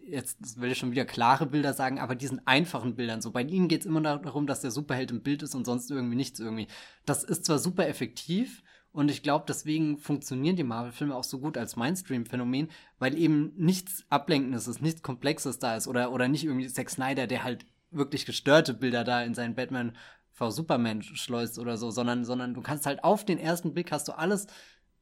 [0.08, 3.30] jetzt will ich schon wieder klare Bilder sagen, aber diesen einfachen Bildern so.
[3.30, 6.16] Bei ihnen geht es immer darum, dass der Superheld im Bild ist und sonst irgendwie
[6.16, 6.68] nichts irgendwie.
[7.04, 11.58] Das ist zwar super effektiv und ich glaube, deswegen funktionieren die Marvel-Filme auch so gut
[11.58, 16.66] als Mainstream-Phänomen, weil eben nichts Ablenkendes ist, nichts Komplexes da ist oder, oder nicht irgendwie
[16.68, 19.96] Zack Snyder, der halt wirklich gestörte Bilder da in seinen Batman
[20.30, 24.08] v Superman schleust oder so, sondern, sondern du kannst halt auf den ersten Blick hast
[24.08, 24.46] du alles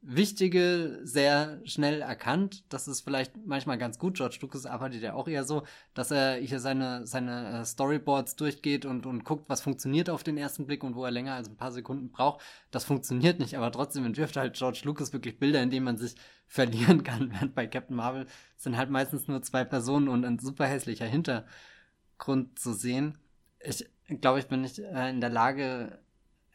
[0.07, 2.65] Wichtige sehr schnell erkannt.
[2.69, 4.19] Das ist vielleicht manchmal ganz gut.
[4.19, 5.63] George Lucas arbeitet ja auch eher so,
[5.95, 10.37] dass er hier seine, seine äh, Storyboards durchgeht und, und guckt, was funktioniert auf den
[10.37, 12.43] ersten Blick und wo er länger als ein paar Sekunden braucht.
[12.71, 16.17] Das funktioniert nicht, aber trotzdem entwirft halt George Lucas wirklich Bilder, in denen man sich
[16.47, 17.31] verlieren kann.
[17.33, 18.27] Während bei Captain Marvel
[18.59, 23.17] sind halt meistens nur zwei Personen und ein super hässlicher Hintergrund zu sehen.
[23.59, 23.87] Ich
[24.21, 25.99] glaube, ich bin nicht äh, in der Lage,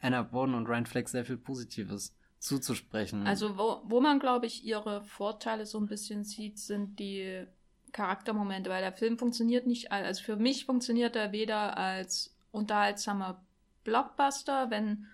[0.00, 3.26] Anna Borden und Ryan Fleck sehr viel Positives zuzusprechen.
[3.26, 7.46] Also wo, wo man, glaube ich, ihre Vorteile so ein bisschen sieht, sind die
[7.92, 13.44] Charaktermomente, weil der Film funktioniert nicht, also für mich funktioniert er weder als unterhaltsamer
[13.84, 15.06] Blockbuster, wenn,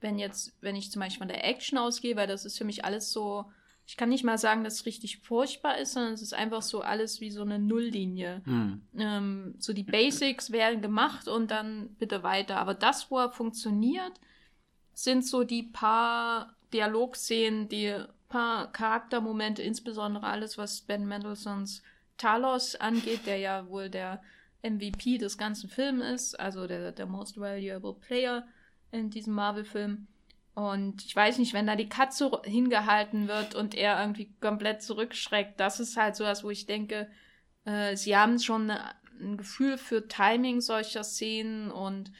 [0.00, 2.84] wenn jetzt, wenn ich zum Beispiel von der Action ausgehe, weil das ist für mich
[2.84, 3.46] alles so,
[3.86, 6.82] ich kann nicht mal sagen, dass es richtig furchtbar ist, sondern es ist einfach so
[6.82, 8.42] alles wie so eine Nulllinie.
[8.44, 8.82] Hm.
[8.98, 12.58] Ähm, so die Basics werden gemacht und dann bitte weiter.
[12.58, 14.12] Aber das, wo er funktioniert,
[14.92, 17.94] sind so die paar Dialogszenen, die
[18.28, 21.82] paar Charaktermomente, insbesondere alles, was Ben Mendelssohns
[22.16, 24.22] Talos angeht, der ja wohl der
[24.62, 28.46] MVP des ganzen Films ist, also der, der Most Valuable Player
[28.90, 30.08] in diesem Marvel-Film.
[30.54, 35.60] Und ich weiß nicht, wenn da die Katze hingehalten wird und er irgendwie komplett zurückschreckt,
[35.60, 37.08] das ist halt sowas, wo ich denke,
[37.64, 42.10] äh, sie haben schon eine, ein Gefühl für Timing solcher Szenen und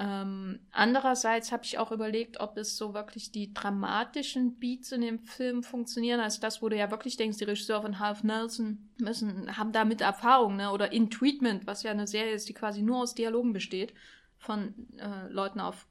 [0.00, 5.18] ähm, andererseits habe ich auch überlegt, ob es so wirklich die dramatischen Beats in dem
[5.18, 6.20] Film funktionieren.
[6.20, 10.00] Also das, wo du ja wirklich denkst, die Regisseure von Half Nelson müssen, haben damit
[10.00, 10.70] Erfahrung, ne?
[10.70, 13.92] Oder In Treatment, was ja eine Serie ist, die quasi nur aus Dialogen besteht,
[14.38, 15.86] von äh, Leuten auf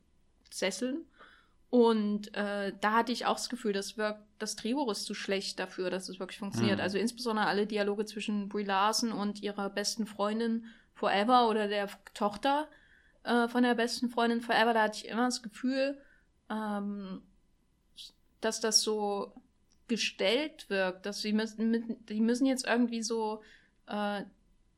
[0.49, 1.05] Sesseln.
[1.69, 5.59] Und äh, da hatte ich auch das Gefühl, das, wirkt, das Drehbuch ist zu schlecht
[5.59, 6.77] dafür, dass es wirklich funktioniert.
[6.77, 6.83] Mhm.
[6.83, 12.67] Also insbesondere alle Dialoge zwischen Brie Larson und ihrer besten Freundin Forever oder der Tochter
[13.29, 16.01] äh, von der besten Freundin Forever, da hatte ich immer das Gefühl,
[16.49, 17.21] ähm,
[18.41, 19.33] dass das so
[19.87, 23.43] gestellt wirkt, dass sie müssen, mit, die müssen jetzt irgendwie so
[23.87, 24.23] äh,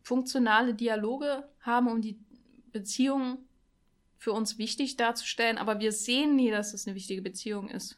[0.04, 2.20] funktionale Dialoge haben, um die
[2.74, 3.38] Beziehung
[4.18, 7.98] für uns wichtig darzustellen, aber wir sehen nie, dass es eine wichtige Beziehung ist.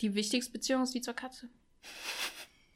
[0.00, 1.48] die wichtigste Beziehung ist die zur Katze.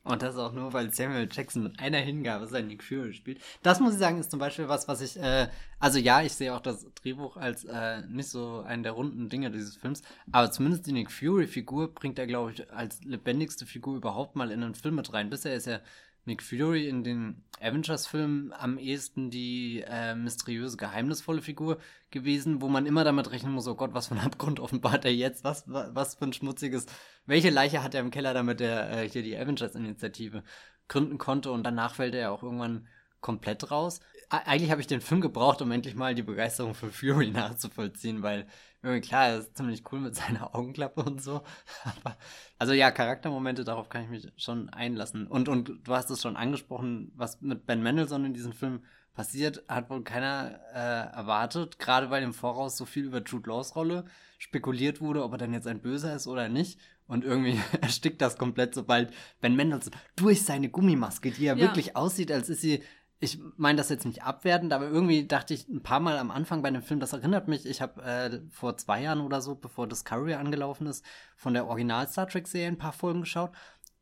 [0.05, 3.41] Und das auch nur, weil Samuel Jackson mit einer Hingabe sein Nick Fury spielt.
[3.63, 6.53] Das muss ich sagen, ist zum Beispiel was, was ich, äh, also ja, ich sehe
[6.53, 10.89] auch das Drehbuch als äh, nicht so einen der runden Dinge dieses Films, aber zumindest
[10.89, 14.97] die Nick Fury-Figur bringt er, glaube ich, als lebendigste Figur überhaupt mal in einen Film
[14.97, 15.31] mit rein.
[15.31, 15.83] Bisher ist er
[16.25, 21.79] Nick Fury in den Avengers-Filmen am ehesten die äh, mysteriöse, geheimnisvolle Figur
[22.11, 25.15] gewesen, wo man immer damit rechnen muss, oh Gott, was für ein Abgrund offenbart er
[25.15, 26.87] jetzt, was, was, für ein schmutziges,
[27.27, 30.43] welche Leiche hat er im Keller, damit er äh, hier die Avengers-Initiative
[30.89, 32.87] gründen konnte und danach fällt er auch irgendwann
[33.21, 34.01] komplett raus.
[34.29, 38.47] Eigentlich habe ich den Film gebraucht, um endlich mal die Begeisterung für Fury nachzuvollziehen, weil
[38.83, 41.43] klar, er ist ziemlich cool mit seiner Augenklappe und so.
[41.85, 42.17] Aber,
[42.59, 45.27] also ja, Charaktermomente, darauf kann ich mich schon einlassen.
[45.27, 48.83] Und, und du hast es schon angesprochen, was mit Ben Mendelssohn in diesem Film
[49.15, 53.77] passiert, hat wohl keiner äh, erwartet, gerade weil im Voraus so viel über Jude Laws
[53.77, 54.05] Rolle
[54.39, 56.81] spekuliert wurde, ob er dann jetzt ein Böser ist oder nicht.
[57.07, 61.61] Und irgendwie erstickt das komplett, sobald Ben Mendelssohn durch seine Gummimaske, die ja, ja.
[61.61, 62.83] wirklich aussieht, als ist sie
[63.23, 66.61] ich meine das jetzt nicht abwertend, aber irgendwie dachte ich ein paar Mal am Anfang
[66.61, 69.87] bei dem Film, das erinnert mich, ich habe äh, vor zwei Jahren oder so, bevor
[69.87, 71.05] Discovery angelaufen ist,
[71.37, 73.53] von der Original Star Trek Serie ein paar Folgen geschaut.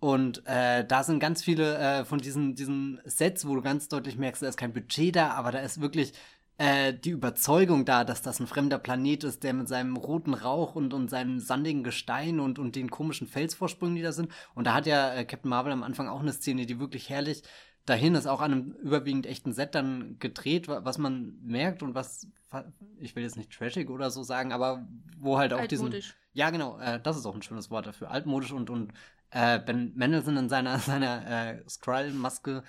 [0.01, 4.17] Und äh, da sind ganz viele äh, von diesen, diesen Sets, wo du ganz deutlich
[4.17, 6.15] merkst, da ist kein Budget da, aber da ist wirklich
[6.57, 10.75] äh, die Überzeugung da, dass das ein fremder Planet ist, der mit seinem roten Rauch
[10.75, 14.33] und, und seinem sandigen Gestein und, und den komischen Felsvorsprüngen, die da sind.
[14.55, 17.43] Und da hat ja äh, Captain Marvel am Anfang auch eine Szene, die wirklich herrlich
[17.91, 22.29] dahin ist auch an einem überwiegend echten Set dann gedreht, was man merkt und was,
[22.99, 24.87] ich will jetzt nicht trashig oder so sagen, aber
[25.19, 25.95] wo halt auch diesen.
[26.33, 28.11] Ja, genau, äh, das ist auch ein schönes Wort dafür.
[28.11, 28.93] Altmodisch und, und
[29.31, 32.63] äh, Ben Mendelssohn in seiner, seiner äh, Skrull-Maske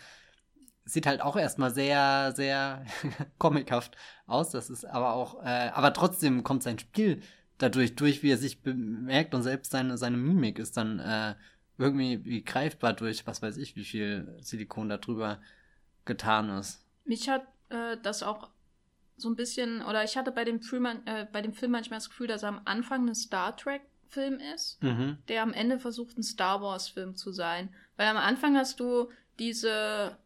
[0.84, 2.84] sieht halt auch erstmal sehr, sehr
[3.38, 4.49] comichaft aus.
[4.49, 7.21] Das ist aber auch, äh, aber trotzdem kommt sein Spiel
[7.60, 11.36] dadurch durch, wie er sich bemerkt und selbst seine, seine Mimik ist dann äh,
[11.77, 15.41] irgendwie wie greifbar durch, was weiß ich, wie viel Silikon da drüber
[16.05, 16.86] getan ist.
[17.05, 18.49] Mich hat äh, das auch
[19.17, 22.10] so ein bisschen, oder ich hatte bei dem Film, äh, bei dem Film manchmal das
[22.10, 25.17] Gefühl, dass er am Anfang ein Star Trek-Film ist, mhm.
[25.27, 27.73] der am Ende versucht, ein Star Wars-Film zu sein.
[27.97, 30.17] Weil am Anfang hast du diese,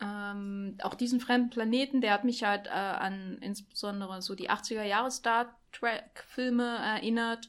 [0.00, 4.84] ähm, auch diesen fremden Planeten, der hat mich halt äh, an insbesondere so die 80er
[4.84, 7.48] Jahre Star Trek-Filme erinnert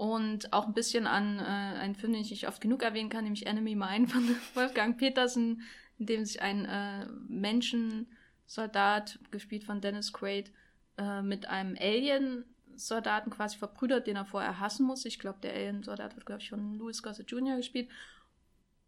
[0.00, 3.24] und auch ein bisschen an äh, einen Film, den ich nicht oft genug erwähnen kann,
[3.24, 5.60] nämlich Enemy Mine von Wolfgang Petersen,
[5.98, 10.52] in dem sich ein äh, Menschensoldat, gespielt von Dennis Quaid,
[10.96, 15.04] äh, mit einem Alien-Soldaten quasi verbrüdert, den er vorher hassen muss.
[15.04, 17.56] Ich glaube, der Alien-Soldat wird, glaube ich, von Louis Gossett Jr.
[17.56, 17.90] gespielt.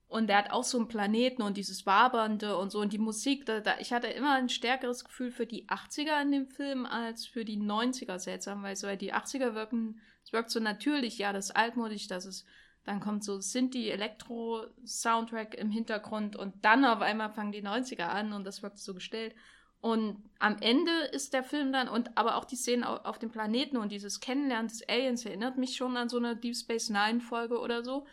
[0.09, 2.81] Und der hat auch so einen Planeten und dieses Wabernde und so.
[2.81, 6.33] Und die Musik, da, da, ich hatte immer ein stärkeres Gefühl für die 80er in
[6.33, 10.01] dem Film als für die 90er seltsamerweise, weil die 80er wirken
[10.33, 12.47] es wirkt so natürlich, ja, das ist altmodisch, das ist,
[12.85, 18.33] dann kommt so Sinti, Elektro-Soundtrack im Hintergrund und dann auf einmal fangen die 90er an
[18.33, 19.35] und das wirkt so gestellt.
[19.83, 23.31] Und am Ende ist der Film dann, und aber auch die Szenen auf, auf dem
[23.31, 27.21] Planeten und dieses Kennenlernen des Aliens erinnert mich schon an so eine Deep Space Nine
[27.21, 28.07] Folge oder so,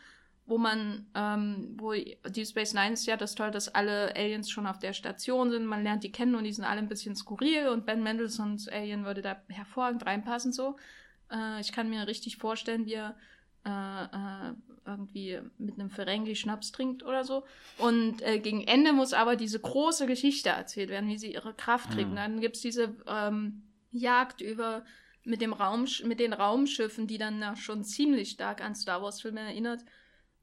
[0.46, 4.68] wo man, ähm, wo Deep Space Nine ist ja das toll, dass alle Aliens schon
[4.68, 7.70] auf der Station sind, man lernt die kennen und die sind alle ein bisschen skurril
[7.70, 10.76] und Ben Mendelssohns Alien würde da hervorragend reinpassen so.
[11.32, 13.16] Äh, ich kann mir richtig vorstellen, wie er
[13.66, 14.54] äh, äh,
[14.86, 17.44] irgendwie mit einem Ferengi Schnaps trinkt oder so.
[17.78, 21.92] Und äh, gegen Ende muss aber diese große Geschichte erzählt werden, wie sie ihre Kraft
[21.92, 22.12] kriegen.
[22.12, 22.16] Mhm.
[22.16, 24.84] Dann gibt es diese ähm, Jagd über
[25.24, 29.42] mit dem Raum, mit den Raumschiffen, die dann ja schon ziemlich stark an Star Wars-Filme
[29.42, 29.84] erinnert.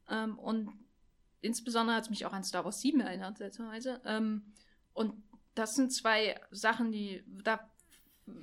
[0.08, 0.72] Ähm, und
[1.40, 4.00] insbesondere hat es mich auch an Star Wars 7 erinnert, seltsamerweise.
[4.04, 4.52] Ähm,
[4.92, 5.14] und
[5.54, 7.68] das sind zwei Sachen, die, da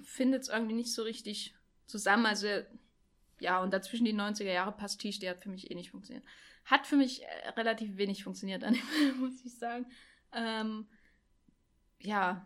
[0.02, 2.26] findet es irgendwie nicht so richtig zusammen.
[2.26, 2.48] Also,
[3.40, 6.26] ja, und dazwischen die 90er Jahre Pastiche, der hat für mich eh nicht funktioniert.
[6.66, 9.86] Hat für mich äh, relativ wenig funktioniert an dem Film, muss ich sagen.
[10.32, 10.88] Ähm,
[12.00, 12.46] ja,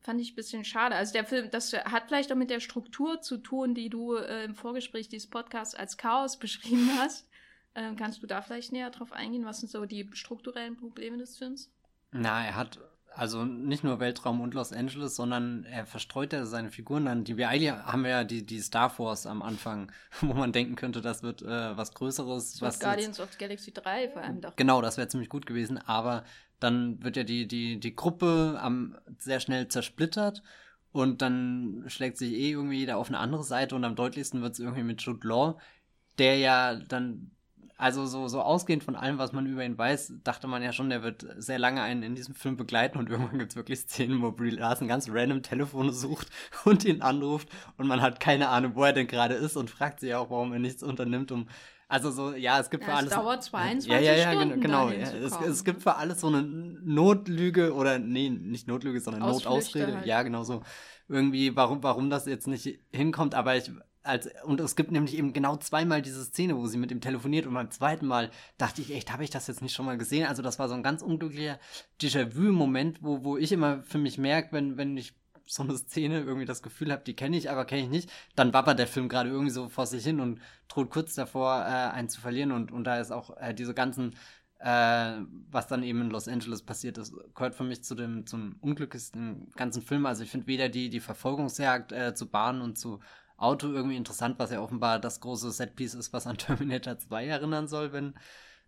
[0.00, 0.94] fand ich ein bisschen schade.
[0.94, 4.44] Also der Film, das hat vielleicht auch mit der Struktur zu tun, die du äh,
[4.44, 7.28] im Vorgespräch dieses Podcasts als Chaos beschrieben hast.
[7.74, 9.44] Ähm, kannst du da vielleicht näher drauf eingehen?
[9.44, 11.70] Was sind so die strukturellen Probleme des Films?
[12.12, 12.78] Na, er hat
[13.16, 17.24] also nicht nur Weltraum und Los Angeles, sondern er verstreut ja seine Figuren dann.
[17.24, 20.76] Die wir eigentlich haben wir ja die, die Star Force am Anfang, wo man denken
[20.76, 22.60] könnte, das wird äh, was Größeres.
[22.60, 24.54] was Guardians jetzt, of the Galaxy 3 vor allem doch.
[24.56, 26.24] Genau, das wäre ziemlich gut gewesen, aber
[26.60, 30.42] dann wird ja die, die, die Gruppe am, sehr schnell zersplittert
[30.92, 34.54] und dann schlägt sich eh irgendwie jeder auf eine andere Seite und am deutlichsten wird
[34.54, 35.58] es irgendwie mit Jude Law,
[36.18, 37.30] der ja dann
[37.78, 40.88] also so, so ausgehend von allem, was man über ihn weiß, dachte man ja schon,
[40.88, 44.22] der wird sehr lange einen in diesem Film begleiten und irgendwann gibt es wirklich Szenen,
[44.22, 46.28] wo Brie Larson ganz random Telefone sucht
[46.64, 50.00] und ihn anruft und man hat keine Ahnung, wo er denn gerade ist und fragt
[50.00, 51.48] sich auch, warum er nichts unternimmt, um
[51.88, 53.12] also so, ja, es gibt ja, für alles.
[53.12, 54.60] Es dauert 22 ja, ja, ja, Stunden.
[54.60, 59.22] Genau, ja, es, es, gibt für alles so eine Notlüge oder nee, nicht Notlüge, sondern
[59.22, 59.98] Notausrede.
[59.98, 60.06] Halt.
[60.06, 60.62] Ja, genau so.
[61.08, 63.70] Irgendwie, warum, warum das jetzt nicht hinkommt, aber ich,
[64.06, 67.46] als, und es gibt nämlich eben genau zweimal diese Szene, wo sie mit ihm telefoniert
[67.46, 70.26] und beim zweiten Mal dachte ich echt, habe ich das jetzt nicht schon mal gesehen?
[70.26, 71.58] Also das war so ein ganz unglücklicher
[72.00, 75.14] Déjà-vu-Moment, wo, wo ich immer für mich merke, wenn, wenn ich
[75.46, 78.52] so eine Szene irgendwie das Gefühl habe, die kenne ich, aber kenne ich nicht, dann
[78.52, 82.08] wappert der Film gerade irgendwie so vor sich hin und droht kurz davor, äh, einen
[82.08, 82.52] zu verlieren.
[82.52, 84.16] Und, und da ist auch äh, diese ganzen,
[84.58, 88.56] äh, was dann eben in Los Angeles passiert ist, gehört für mich zu dem zum
[88.60, 90.06] unglücklichsten ganzen Film.
[90.06, 93.00] Also ich finde weder die, die Verfolgungsjagd äh, zu Bahn und zu
[93.36, 97.68] Auto irgendwie interessant, was ja offenbar das große Setpiece ist, was an Terminator 2 erinnern
[97.68, 98.14] soll, wenn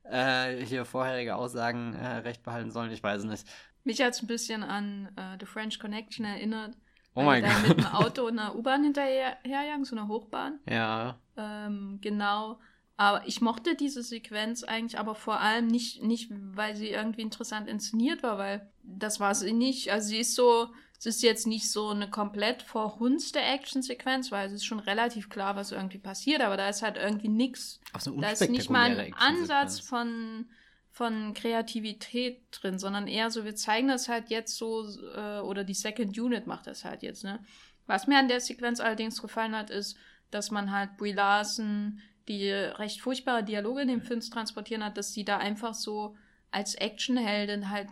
[0.04, 2.90] äh, hier vorherige Aussagen äh, recht behalten sollen.
[2.90, 3.46] Ich weiß es nicht.
[3.84, 6.76] Mich hat es ein bisschen an äh, The French Connection erinnert.
[7.14, 7.68] Oh mein Gott.
[7.68, 10.60] mit dem Auto und einer U-Bahn hinterherjagen, so einer Hochbahn.
[10.68, 11.18] Ja.
[11.36, 12.60] Ähm, genau.
[12.96, 17.68] Aber ich mochte diese Sequenz eigentlich aber vor allem nicht, nicht, weil sie irgendwie interessant
[17.68, 19.92] inszeniert war, weil das war sie nicht.
[19.92, 24.52] Also sie ist so, es ist jetzt nicht so eine komplett verhunzte Actionsequenz, weil es
[24.52, 27.80] ist schon relativ klar, was irgendwie passiert, aber da ist halt irgendwie nichts.
[27.92, 30.46] Da ist nicht mal ein Ansatz von
[30.90, 34.84] von Kreativität drin, sondern eher so, wir zeigen das halt jetzt so,
[35.14, 37.38] äh, oder die Second Unit macht das halt jetzt, ne?
[37.86, 39.96] Was mir an der Sequenz allerdings gefallen hat, ist,
[40.32, 45.12] dass man halt Brie Larson, die recht furchtbare Dialoge in dem Film transportieren hat, dass
[45.12, 46.16] sie da einfach so
[46.50, 47.88] als Actionheldin halt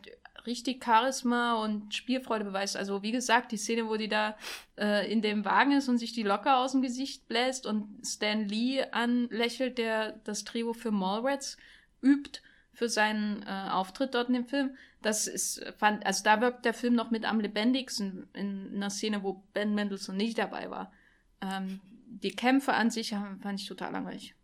[0.46, 2.76] richtig Charisma und Spielfreude beweist.
[2.76, 4.36] Also wie gesagt, die Szene, wo die da
[4.76, 8.46] äh, in dem Wagen ist und sich die Locker aus dem Gesicht bläst und Stan
[8.46, 11.56] Lee anlächelt, der das Trio für Mallrats
[12.02, 12.40] übt
[12.72, 14.76] für seinen äh, Auftritt dort in dem Film.
[15.02, 19.22] Das ist, fand, also da wirkt der Film noch mit am lebendigsten in einer Szene,
[19.22, 20.92] wo Ben Mendelssohn nicht dabei war.
[21.40, 24.35] Ähm, die Kämpfe an sich fand ich total langweilig.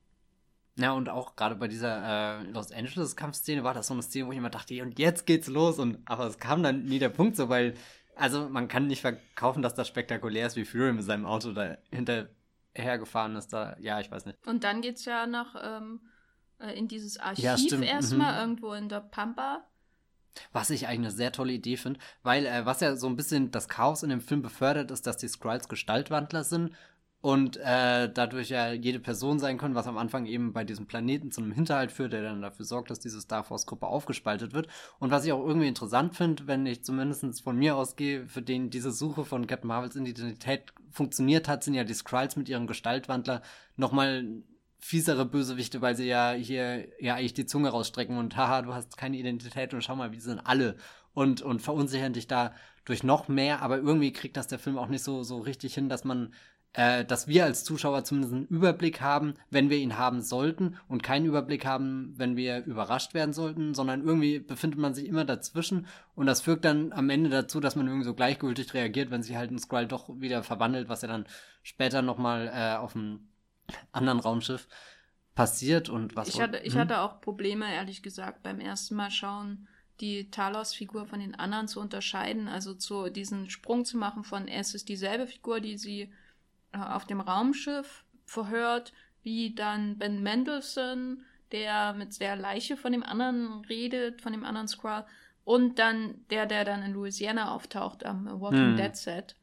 [0.82, 4.26] Ja, und auch gerade bei dieser äh, Los Angeles Kampfszene war das so eine Szene,
[4.26, 5.78] wo ich immer dachte, und jetzt geht's los.
[5.78, 7.74] Und aber es kam dann nie der Punkt so, weil,
[8.16, 11.76] also man kann nicht verkaufen, dass das spektakulär ist, wie Fury mit seinem Auto da
[11.92, 13.52] hinterhergefahren ist.
[13.52, 14.44] Da, ja, ich weiß nicht.
[14.44, 16.00] Und dann geht's ja nach ähm,
[16.58, 18.40] äh, in dieses Archiv ja, erstmal, mhm.
[18.40, 19.64] irgendwo in der Pampa.
[20.52, 23.52] Was ich eigentlich eine sehr tolle Idee finde, weil äh, was ja so ein bisschen
[23.52, 26.72] das Chaos in dem Film befördert, ist, dass die Skrulls Gestaltwandler sind
[27.22, 31.30] und äh, dadurch ja jede Person sein können, was am Anfang eben bei diesem Planeten
[31.30, 34.66] zu einem Hinterhalt führt, der dann dafür sorgt, dass diese Star Force-Gruppe aufgespaltet wird.
[34.98, 38.70] Und was ich auch irgendwie interessant finde, wenn ich zumindest von mir ausgehe, für den
[38.70, 43.42] diese Suche von Captain Marvels Identität funktioniert hat, sind ja die Skrulls mit ihrem Gestaltwandler
[43.76, 44.42] nochmal
[44.80, 48.96] fiesere Bösewichte, weil sie ja hier ja eigentlich die Zunge rausstrecken und haha, du hast
[48.96, 50.76] keine Identität und schau mal, wie sind alle
[51.14, 52.52] und und verunsichern dich da
[52.84, 55.88] durch noch mehr, aber irgendwie kriegt das der Film auch nicht so so richtig hin,
[55.88, 56.34] dass man
[56.74, 61.02] äh, dass wir als Zuschauer zumindest einen Überblick haben, wenn wir ihn haben sollten und
[61.02, 65.86] keinen Überblick haben, wenn wir überrascht werden sollten, sondern irgendwie befindet man sich immer dazwischen
[66.14, 69.36] und das führt dann am Ende dazu, dass man irgendwie so gleichgültig reagiert, wenn sich
[69.36, 71.26] halt ein Skrull doch wieder verwandelt, was ja dann
[71.62, 73.28] später nochmal äh, auf dem
[73.92, 74.66] anderen Raumschiff
[75.34, 76.28] passiert und was.
[76.28, 76.80] Ich hatte, ich hm?
[76.80, 79.68] hatte auch Probleme, ehrlich gesagt, beim ersten Mal schauen,
[80.00, 84.74] die Talos-Figur von den anderen zu unterscheiden, also zu diesen Sprung zu machen von es
[84.74, 86.12] ist dieselbe Figur, die sie
[86.72, 93.02] äh, auf dem Raumschiff verhört, wie dann Ben Mendelssohn, der mit der Leiche von dem
[93.02, 95.04] anderen redet, von dem anderen Skrull,
[95.44, 98.76] und dann der, der dann in Louisiana auftaucht am Walking hm.
[98.76, 99.36] Dead Set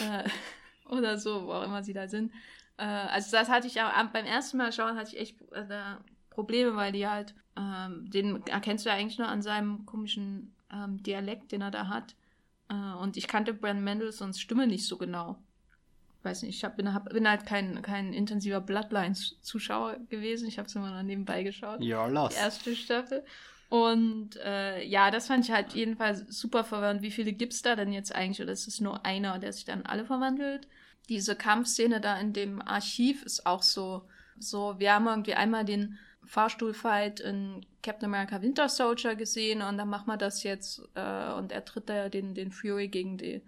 [0.00, 0.28] äh,
[0.88, 2.32] oder so, wo auch immer sie da sind.
[2.78, 5.96] Äh, also das hatte ich ja beim ersten Mal schauen, hatte ich echt äh,
[6.30, 11.02] Probleme, weil die halt, ähm, den erkennst du ja eigentlich nur an seinem komischen ähm,
[11.02, 12.14] Dialekt, den er da hat.
[12.70, 15.38] Äh, und ich kannte Brandon Mendelssohns Stimme nicht so genau.
[16.22, 20.46] Weiß nicht, ich hab, bin, hab, bin halt kein, kein intensiver Bloodlines-Zuschauer gewesen.
[20.46, 21.82] Ich habe es immer noch nebenbei geschaut.
[21.82, 22.34] Ja, los.
[22.34, 23.24] Die erste Staffel.
[23.68, 27.02] Und äh, ja, das fand ich halt jedenfalls super verwirrend.
[27.02, 28.42] Wie viele gibt's da denn jetzt eigentlich?
[28.42, 30.68] Oder ist es nur einer, der sich dann alle verwandelt?
[31.08, 34.02] diese Kampfszene da in dem Archiv ist auch so,
[34.38, 39.88] so, wir haben irgendwie einmal den Fahrstuhlfight in Captain America Winter Soldier gesehen und dann
[39.88, 43.42] machen wir das jetzt äh, und er tritt da den, den Fury gegen, die,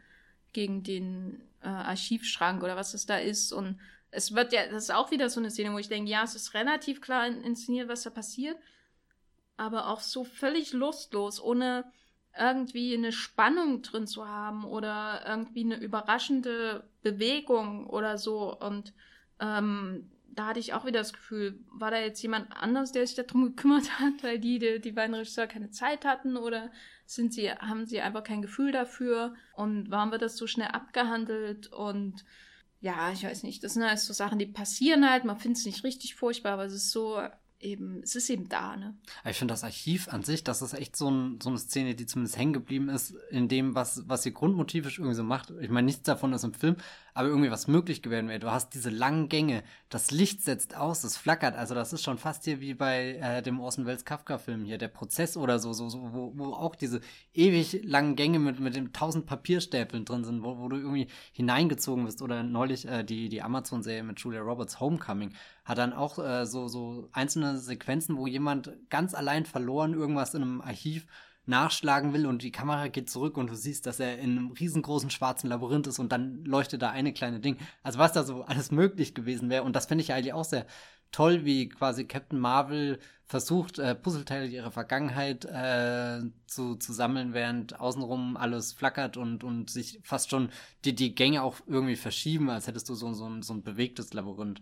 [0.53, 4.95] gegen den äh, Archivschrank oder was es da ist und es wird ja, das ist
[4.95, 8.03] auch wieder so eine Szene, wo ich denke, ja, es ist relativ klar inszeniert, was
[8.03, 8.57] da passiert,
[9.57, 11.85] aber auch so völlig lustlos, ohne
[12.37, 18.57] irgendwie eine Spannung drin zu haben oder irgendwie eine überraschende Bewegung oder so.
[18.59, 18.93] Und
[19.41, 23.17] ähm, da hatte ich auch wieder das Gefühl, war da jetzt jemand anders, der sich
[23.17, 26.71] darum gekümmert hat, weil die, die, die beiden Regisseure keine Zeit hatten oder
[27.07, 31.73] sind sie, haben sie einfach kein Gefühl dafür und warum wird das so schnell abgehandelt
[31.73, 32.25] und
[32.81, 35.67] ja, ich weiß nicht, das sind halt so Sachen, die passieren halt, man findet es
[35.67, 37.19] nicht richtig furchtbar, aber es ist so
[37.65, 38.97] eben, es ist eben da, ne?
[39.29, 42.07] Ich finde das Archiv an sich, das ist echt so, ein, so eine Szene, die
[42.07, 45.53] zumindest hängen geblieben ist, in dem, was, was ihr grundmotivisch irgendwie so macht.
[45.61, 46.77] Ich meine, nichts davon ist im Film,
[47.15, 48.41] aber irgendwie was möglich geworden wäre.
[48.41, 51.55] Du hast diese langen Gänge, das Licht setzt aus, es flackert.
[51.55, 54.89] Also das ist schon fast hier wie bei äh, dem Orson Welles Kafka-Film hier, der
[54.89, 57.01] Prozess oder so, so, so wo, wo auch diese
[57.33, 62.05] ewig langen Gänge mit, mit den tausend Papierstäpeln drin sind, wo, wo du irgendwie hineingezogen
[62.05, 62.21] bist.
[62.21, 65.33] Oder neulich äh, die, die Amazon-Serie mit Julia Roberts Homecoming
[65.65, 70.43] hat dann auch äh, so, so einzelne Sequenzen, wo jemand ganz allein verloren irgendwas in
[70.43, 71.07] einem Archiv
[71.47, 75.11] nachschlagen will und die Kamera geht zurück und du siehst, dass er in einem riesengroßen
[75.11, 77.59] schwarzen Labyrinth ist und dann leuchtet da eine kleine Ding.
[77.83, 80.67] Also was da so alles möglich gewesen wäre und das finde ich eigentlich auch sehr
[81.15, 87.79] toll, wie quasi Captain Marvel versucht, äh, Puzzleteile ihrer Vergangenheit äh, zu, zu sammeln, während
[87.81, 90.51] außenrum alles flackert und, und sich fast schon
[90.85, 94.13] die, die Gänge auch irgendwie verschieben, als hättest du so, so, ein, so ein bewegtes
[94.13, 94.61] Labyrinth.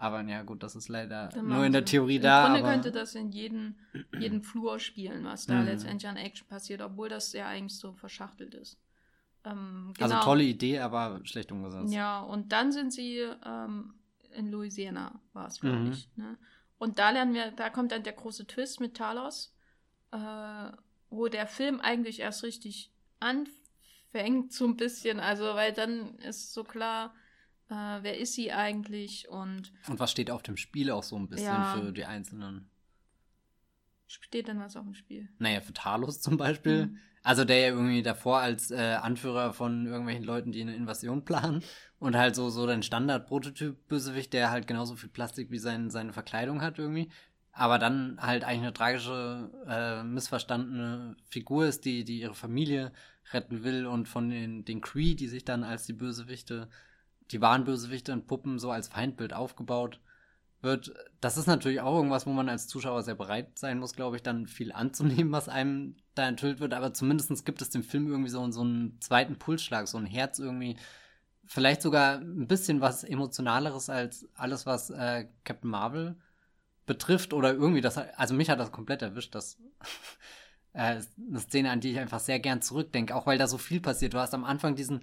[0.00, 2.46] Aber ja, gut, das ist leider Dann nur in der Theorie Im da.
[2.46, 3.78] Im Grunde könnte das in jeden,
[4.18, 5.66] jeden Flur spielen, was da mhm.
[5.66, 8.78] letztendlich an Action passiert, obwohl das ja eigentlich so verschachtelt ist.
[9.44, 10.14] Ähm, also genau.
[10.16, 11.92] Also tolle Idee, aber schlecht umgesetzt.
[11.92, 13.92] Ja, und dann sind sie ähm,
[14.32, 15.92] in Louisiana, war es, glaube mhm.
[15.92, 16.08] ich.
[16.16, 16.38] Ne?
[16.78, 19.54] Und da lernen wir, da kommt dann der große Twist mit Talos,
[20.12, 20.16] äh,
[21.10, 25.20] wo der Film eigentlich erst richtig anfängt, so ein bisschen.
[25.20, 27.12] Also, weil dann ist so klar,
[27.70, 29.72] äh, wer ist sie eigentlich und.
[29.88, 32.68] Und was steht auf dem Spiel auch so ein bisschen ja, für die Einzelnen?
[34.06, 35.28] Steht denn was auf dem Spiel?
[35.38, 36.86] Naja, für Talos zum Beispiel.
[36.86, 36.98] Mhm.
[37.22, 41.62] Also der ja irgendwie davor als äh, Anführer von irgendwelchen Leuten, die eine Invasion planen.
[41.98, 46.62] Und halt so, so dein Standard-Prototyp-Bösewicht, der halt genauso viel Plastik wie sein, seine Verkleidung
[46.62, 47.10] hat irgendwie.
[47.52, 52.92] Aber dann halt eigentlich eine tragische, äh, missverstandene Figur ist, die, die ihre Familie
[53.32, 56.68] retten will und von den, den Cree, die sich dann als die Bösewichte
[57.30, 60.00] die wahren Bösewichte und Puppen so als Feindbild aufgebaut
[60.62, 60.92] wird.
[61.20, 64.22] Das ist natürlich auch irgendwas, wo man als Zuschauer sehr bereit sein muss, glaube ich,
[64.22, 66.74] dann viel anzunehmen, was einem da enthüllt wird.
[66.74, 70.38] Aber zumindest gibt es dem Film irgendwie so, so einen zweiten Pulsschlag, so ein Herz
[70.38, 70.76] irgendwie.
[71.46, 76.16] Vielleicht sogar ein bisschen was Emotionaleres als alles, was äh, Captain Marvel
[76.86, 77.32] betrifft.
[77.32, 79.58] Oder irgendwie das, also mich hat das komplett erwischt, das
[80.72, 83.80] äh, eine Szene, an die ich einfach sehr gern zurückdenke, auch weil da so viel
[83.80, 84.14] passiert.
[84.14, 85.00] Du hast am Anfang diesen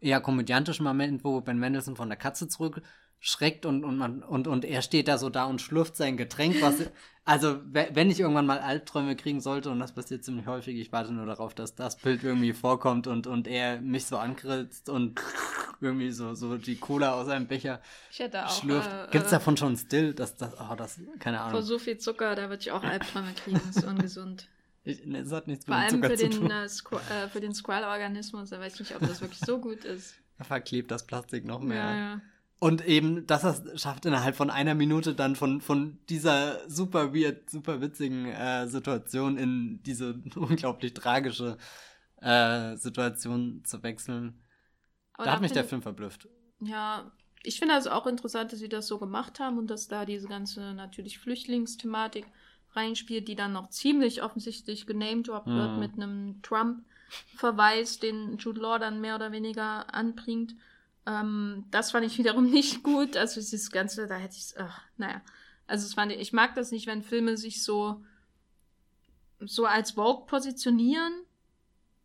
[0.00, 4.64] eher komödiantischen Moment, wo Ben Mendelssohn von der Katze zurückschreckt und, und, man, und, und
[4.64, 6.90] er steht da so da und schlürft sein Getränk, was,
[7.24, 11.12] also, wenn ich irgendwann mal Albträume kriegen sollte, und das passiert ziemlich häufig, ich warte
[11.12, 15.20] nur darauf, dass das Bild irgendwie vorkommt und, und er mich so ankritzt und
[15.80, 17.80] irgendwie so, so die Cola aus einem Becher
[18.34, 18.90] auch, schlürft.
[18.90, 20.14] Äh, Gibt's davon schon Still?
[20.14, 21.52] Das, das, oh, das, keine Ahnung.
[21.52, 24.48] Vor so viel Zucker, da würde ich auch Albträume kriegen, das ist ungesund.
[24.82, 28.50] Ich, ne, das hat nichts mit Vor allem für den, äh, äh, für den Squall-Organismus,
[28.50, 30.14] da weiß ich nicht, ob das wirklich so gut ist.
[30.38, 31.84] Da verklebt das Plastik noch mehr.
[31.84, 32.20] Ja, ja.
[32.60, 37.50] Und eben, dass das schafft innerhalb von einer Minute dann von, von dieser super weird,
[37.50, 41.58] super witzigen äh, Situation in diese unglaublich tragische
[42.22, 44.42] äh, Situation zu wechseln.
[45.12, 46.26] Aber da hat mich der Film verblüfft.
[46.60, 47.12] Ja,
[47.42, 50.28] ich finde also auch interessant, dass sie das so gemacht haben und dass da diese
[50.28, 52.26] ganze natürlich Flüchtlingsthematik
[52.74, 55.56] reinspielt, die dann noch ziemlich offensichtlich genamedroppt mhm.
[55.56, 60.54] wird mit einem Trump-Verweis, den Jude Law dann mehr oder weniger anbringt.
[61.06, 63.16] Ähm, das fand ich wiederum nicht gut.
[63.16, 65.20] Also dieses Ganze, da hätte ich ach, naja.
[65.66, 68.02] Also es fand ich, ich mag das nicht, wenn Filme sich so,
[69.38, 71.12] so als Vogue positionieren.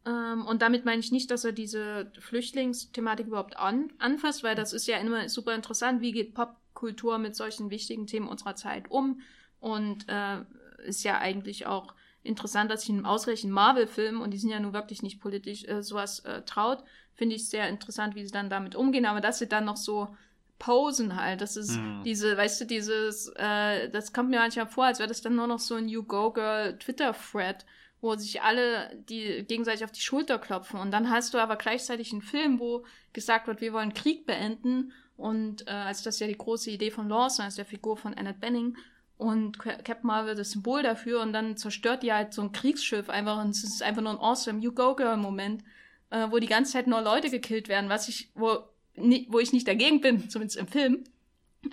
[0.05, 4.71] Ähm, und damit meine ich nicht, dass er diese Flüchtlingsthematik überhaupt an, anfasst, weil das
[4.71, 6.01] ist ja immer super interessant.
[6.01, 9.21] Wie geht Popkultur mit solchen wichtigen Themen unserer Zeit um?
[9.59, 10.41] Und äh,
[10.85, 11.93] ist ja eigentlich auch
[12.23, 15.65] interessant, dass sich in einem ausreichend Marvel-Film, und die sind ja nun wirklich nicht politisch,
[15.65, 16.83] äh, sowas äh, traut,
[17.13, 19.05] finde ich sehr interessant, wie sie dann damit umgehen.
[19.05, 20.15] Aber dass sie dann noch so
[20.57, 22.01] posen halt, das ist mhm.
[22.03, 25.47] diese, weißt du, dieses, äh, das kommt mir manchmal vor, als wäre das dann nur
[25.47, 27.65] noch so ein You Go Girl Twitter-Thread,
[28.01, 30.79] wo sich alle die gegenseitig auf die Schulter klopfen.
[30.79, 34.91] Und dann hast du aber gleichzeitig einen Film, wo gesagt wird, wir wollen Krieg beenden.
[35.17, 38.13] Und äh, also das ist ja die große Idee von Lawson, also der Figur von
[38.13, 38.77] Annette Benning.
[39.17, 43.41] Und Captain Marvel das Symbol dafür und dann zerstört die halt so ein Kriegsschiff einfach
[43.41, 45.63] und es ist einfach nur ein awesome You Go Girl Moment,
[46.09, 48.59] äh, wo die ganze Zeit nur Leute gekillt werden, was ich, wo,
[48.95, 51.05] nie, wo ich nicht dagegen bin, zumindest im Film.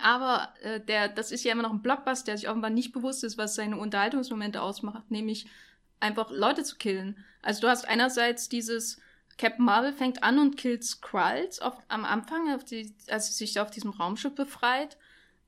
[0.01, 3.25] Aber äh, der, das ist ja immer noch ein Blockbuster, der sich offenbar nicht bewusst
[3.25, 5.47] ist, was seine Unterhaltungsmomente ausmacht, nämlich
[6.01, 7.17] einfach Leute zu killen.
[7.43, 9.01] Also du hast einerseits dieses
[9.39, 13.61] Captain Marvel fängt an und killt Skrulls auf, am Anfang, auf die, als sie sich
[13.61, 14.97] auf diesem Raumschiff befreit.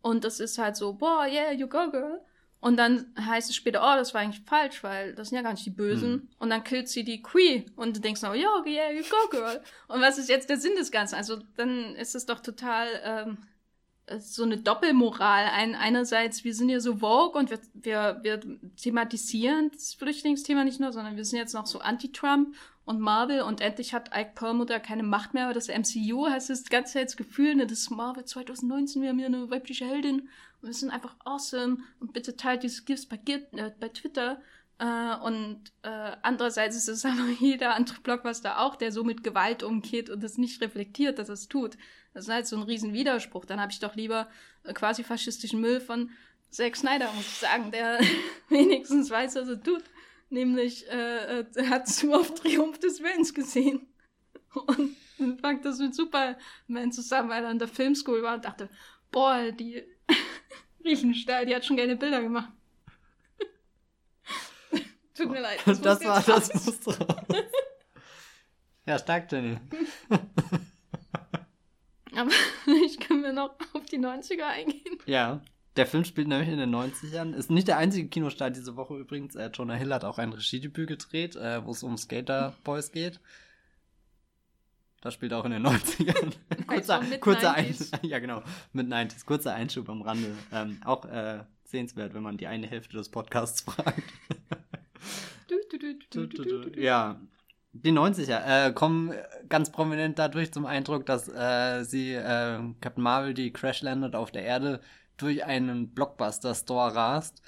[0.05, 2.21] Und das ist halt so, boah, yeah, you go, girl.
[2.61, 5.53] Und dann heißt es später, oh, das war eigentlich falsch, weil das sind ja gar
[5.53, 6.13] nicht die Bösen.
[6.13, 6.29] Hm.
[6.39, 7.71] Und dann killt sie die Queen.
[7.75, 9.63] Und du denkst noch, ja, yeah, you go, girl.
[9.89, 11.15] Und was ist jetzt der Sinn des Ganzen?
[11.15, 13.39] Also dann ist es doch total ähm,
[14.19, 15.47] so eine Doppelmoral.
[15.55, 18.41] Ein, einerseits, wir sind ja so vogue und wir, wir, wir
[18.77, 22.55] thematisieren das Flüchtlingsthema nicht nur, sondern wir sind jetzt noch so anti-Trump
[22.85, 26.65] und Marvel und endlich hat Ike Perlmutter keine Macht mehr, aber das MCU heißt das
[26.65, 30.29] ganze das Gefühl, ne, das ist Marvel 2019, wir haben hier eine weibliche Heldin
[30.61, 34.41] und wir sind einfach awesome und bitte teilt dieses Gifts bei, äh, bei Twitter.
[34.79, 39.63] Äh, und äh, andererseits ist es aber jeder andere Blockbuster auch, der so mit Gewalt
[39.63, 41.79] umgeht und das nicht reflektiert, dass es tut.
[42.13, 43.45] Das ist halt so ein riesen Widerspruch.
[43.45, 44.29] Dann habe ich doch lieber
[44.65, 46.11] äh, quasi faschistischen Müll von
[46.51, 47.99] Zack Snyder, muss ich sagen, der
[48.49, 49.83] wenigstens weiß, was er tut.
[50.31, 53.87] Nämlich, äh, äh er hat zu oft Triumph des Willens gesehen.
[54.55, 58.69] Und dann fängt das mit Superman zusammen, weil er an der Filmschool war und dachte,
[59.11, 59.83] boah, die
[60.85, 62.51] Riechenstahl, die hat schon gerne Bilder gemacht.
[65.15, 65.61] Tut mir leid.
[65.65, 67.25] Das, das war das Muster.
[68.87, 69.59] ja, stark, Jenny.
[72.17, 72.31] Aber
[72.85, 74.99] ich kann mir noch auf die 90er eingehen.
[75.07, 75.41] Ja.
[75.77, 77.35] Der Film spielt nämlich in den 90ern.
[77.35, 79.35] Ist nicht der einzige Kinostart diese Woche übrigens.
[79.35, 83.21] Äh, Jonah Hill hat auch ein Regiedebüt gedreht, äh, wo es um Skater Boys geht.
[85.01, 86.33] Das spielt auch in den 90ern.
[86.67, 87.89] kurzer, also kurzer Einschub.
[88.03, 88.43] Ja, genau.
[88.73, 89.27] Mit 90s.
[89.27, 90.33] Kurzer Einschub am Rande.
[90.53, 94.03] Ähm, auch äh, sehenswert, wenn man die eine Hälfte des Podcasts fragt.
[96.77, 97.21] ja.
[97.73, 99.13] Die 90er äh, kommen
[99.49, 104.31] ganz prominent dadurch zum Eindruck, dass äh, sie äh, Captain Marvel, die crash landet auf
[104.31, 104.81] der Erde,
[105.17, 107.43] durch einen Blockbuster-Store rast.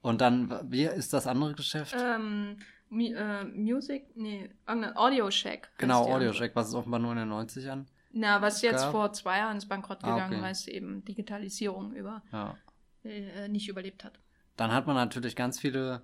[0.00, 1.94] Und dann, wie ist das andere Geschäft?
[1.98, 2.58] Ähm,
[2.90, 5.70] äh, Music, nee, Audio Shack.
[5.78, 7.86] Genau, Audio Shack, was es offenbar nur in den 90ern.
[8.12, 8.92] Na, was jetzt gab.
[8.92, 10.42] vor zwei Jahren ins Bankrott gegangen, ah, okay.
[10.42, 12.56] weil es eben Digitalisierung über ja.
[13.04, 14.18] äh, nicht überlebt hat.
[14.56, 16.02] Dann hat man natürlich ganz viele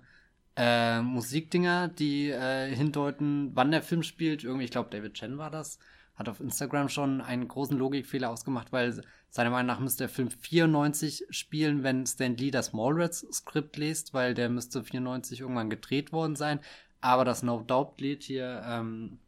[0.55, 4.43] äh, Musikdinger, die äh, hindeuten, wann der Film spielt.
[4.43, 5.79] Irgendwie, ich glaube, David Chen war das,
[6.15, 9.01] hat auf Instagram schon einen großen Logikfehler ausgemacht, weil
[9.35, 14.33] seiner Meinung nach müsste der Film 94 spielen, wenn Stan Lee das Mallrats-Skript liest, weil
[14.33, 16.61] der müsste 94 irgendwann gedreht worden sein.
[17.01, 19.19] Aber das No Doubt-Lied hier, ähm,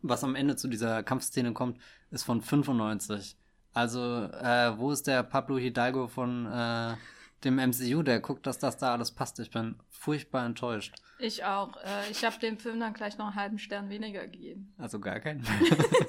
[0.00, 1.80] was am Ende zu dieser Kampfszene kommt,
[2.12, 3.36] ist von 95.
[3.74, 6.94] Also, äh, wo ist der Pablo Hidalgo von äh,
[7.42, 8.04] dem MCU?
[8.04, 9.40] Der guckt, dass das da alles passt.
[9.40, 10.94] Ich bin furchtbar enttäuscht.
[11.18, 11.76] Ich auch.
[11.78, 14.72] Äh, ich habe dem Film dann gleich noch einen halben Stern weniger gegeben.
[14.78, 15.44] Also gar keinen.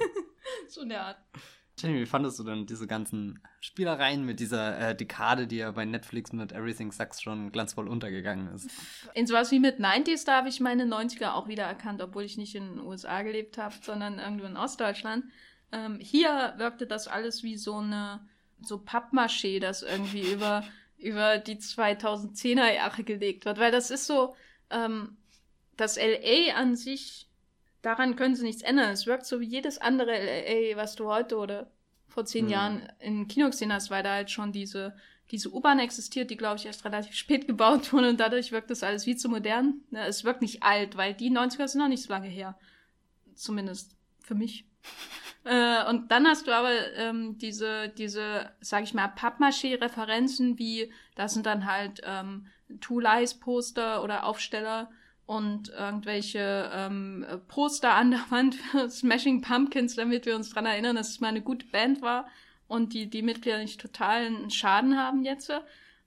[0.68, 1.18] so in der Art.
[1.76, 5.84] Jenny, wie fandest du denn diese ganzen Spielereien mit dieser äh, Dekade, die ja bei
[5.84, 8.70] Netflix mit Everything Sucks schon glanzvoll untergegangen ist?
[9.14, 12.36] In sowas wie mit 90s, da habe ich meine 90er auch wieder erkannt, obwohl ich
[12.36, 15.24] nicht in den USA gelebt habe, sondern irgendwo in Ostdeutschland.
[15.72, 18.20] Ähm, hier wirkte das alles wie so eine,
[18.60, 20.62] so Pappmaché, das irgendwie über,
[20.96, 24.36] über die 2010er Jahre gelegt wird, weil das ist so,
[24.70, 25.16] ähm,
[25.76, 27.28] das LA an sich
[27.84, 28.90] daran können sie nichts ändern.
[28.90, 31.70] Es wirkt so wie jedes andere LA, was du heute oder
[32.08, 32.50] vor zehn mhm.
[32.50, 34.96] Jahren in Kino gesehen hast, weil da halt schon diese,
[35.30, 38.82] diese U-Bahn existiert, die, glaube ich, erst relativ spät gebaut wurde und dadurch wirkt das
[38.82, 39.82] alles wie zu modern.
[39.90, 42.58] Ja, es wirkt nicht alt, weil die 90er sind noch nicht so lange her.
[43.34, 44.64] Zumindest für mich.
[45.44, 51.34] äh, und dann hast du aber ähm, diese, diese, sag ich mal, Pappmaché-Referenzen wie, das
[51.34, 52.46] sind dann halt ähm,
[52.80, 54.90] Two Lies-Poster oder Aufsteller,
[55.26, 60.96] und irgendwelche ähm, Poster an der Wand für Smashing Pumpkins, damit wir uns dran erinnern,
[60.96, 62.26] dass es mal eine gute Band war
[62.68, 65.52] und die, die Mitglieder nicht totalen Schaden haben jetzt.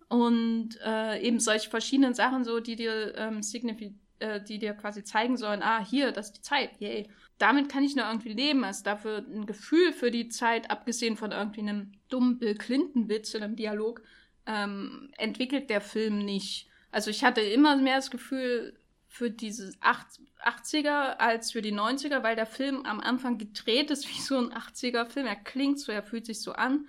[0.09, 5.03] Und äh, eben solche verschiedenen Sachen, so, die dir ähm, signifi äh, die dir quasi
[5.03, 7.07] zeigen sollen, ah, hier, das ist die Zeit, yay.
[7.37, 11.31] Damit kann ich nur irgendwie leben, als dafür ein Gefühl für die Zeit, abgesehen von
[11.31, 14.01] irgendwie einem dummen Bill Clinton-Witz in einem Dialog,
[14.47, 16.67] ähm, entwickelt der Film nicht.
[16.89, 18.79] Also ich hatte immer mehr das Gefühl,
[19.17, 24.21] für diese 80er als für die 90er, weil der Film am Anfang gedreht ist wie
[24.21, 25.25] so ein 80er-Film.
[25.25, 26.87] Er klingt so, er fühlt sich so an.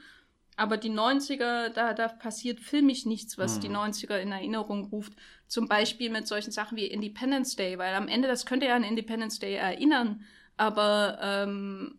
[0.55, 3.61] Aber die 90er, da, da passiert filmisch nichts, was mhm.
[3.61, 5.15] die 90er in Erinnerung ruft.
[5.47, 8.85] Zum Beispiel mit solchen Sachen wie Independence Day, weil am Ende, das könnte ja an
[8.85, 10.23] Independence Day erinnern,
[10.59, 11.99] aber ähm,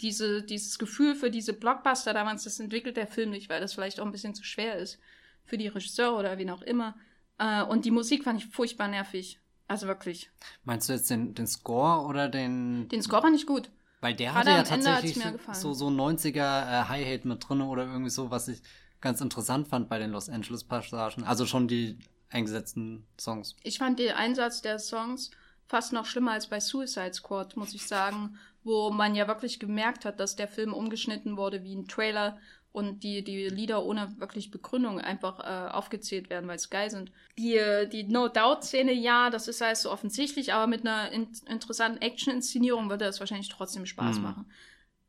[0.00, 3.98] diese, dieses Gefühl für diese Blockbuster damals, das entwickelt der Film nicht, weil das vielleicht
[3.98, 5.00] auch ein bisschen zu schwer ist
[5.44, 6.94] für die Regisseure oder wen auch immer.
[7.38, 9.40] Äh, und die Musik fand ich furchtbar nervig.
[9.68, 10.30] Also wirklich.
[10.64, 12.88] Meinst du jetzt den, den Score oder den.
[12.88, 13.70] Den Score war nicht gut.
[14.00, 15.18] Weil der hatte ja tatsächlich
[15.52, 18.60] so, so 90er äh, Hi-Hat mit drin oder irgendwie so, was ich
[19.00, 21.24] ganz interessant fand bei den Los Angeles Passagen.
[21.24, 21.98] Also schon die
[22.28, 23.56] eingesetzten Songs.
[23.62, 25.30] Ich fand den Einsatz der Songs
[25.66, 30.04] fast noch schlimmer als bei Suicide Squad, muss ich sagen, wo man ja wirklich gemerkt
[30.04, 32.38] hat, dass der Film umgeschnitten wurde wie ein Trailer
[32.74, 37.12] und die, die Lieder ohne wirklich Begründung einfach äh, aufgezählt werden, weil es geil sind.
[37.38, 37.56] Die,
[37.92, 43.04] die No-Doubt-Szene, ja, das ist halt so offensichtlich, aber mit einer in interessanten Action-Inszenierung würde
[43.04, 44.22] es wahrscheinlich trotzdem Spaß mhm.
[44.24, 44.46] machen.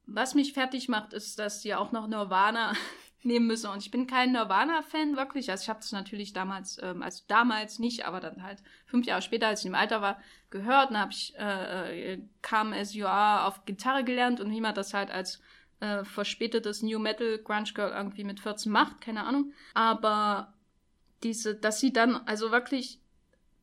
[0.05, 2.73] Was mich fertig macht, ist, dass die auch noch Nirvana
[3.23, 3.71] nehmen müssen.
[3.71, 5.49] Und ich bin kein Nirvana-Fan wirklich.
[5.49, 9.23] Also ich habe das natürlich damals, ähm, also damals nicht, aber dann halt fünf Jahre
[9.23, 10.91] später, als ich im Alter war, gehört.
[10.91, 14.75] Dann habe ich äh, äh Come As You Are auf Gitarre gelernt und wie man
[14.75, 15.41] das halt als
[15.79, 19.53] äh, verspätetes New Metal Grunge Girl irgendwie mit 14 macht, keine Ahnung.
[19.73, 20.53] Aber
[21.23, 22.99] diese, dass sie dann also wirklich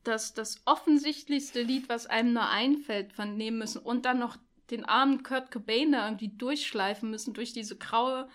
[0.03, 4.37] das, das offensichtlichste Lied, was einem nur einfällt, von nehmen müssen und dann noch
[4.69, 8.29] den armen Kurt Cobain da irgendwie durchschleifen müssen durch diese graue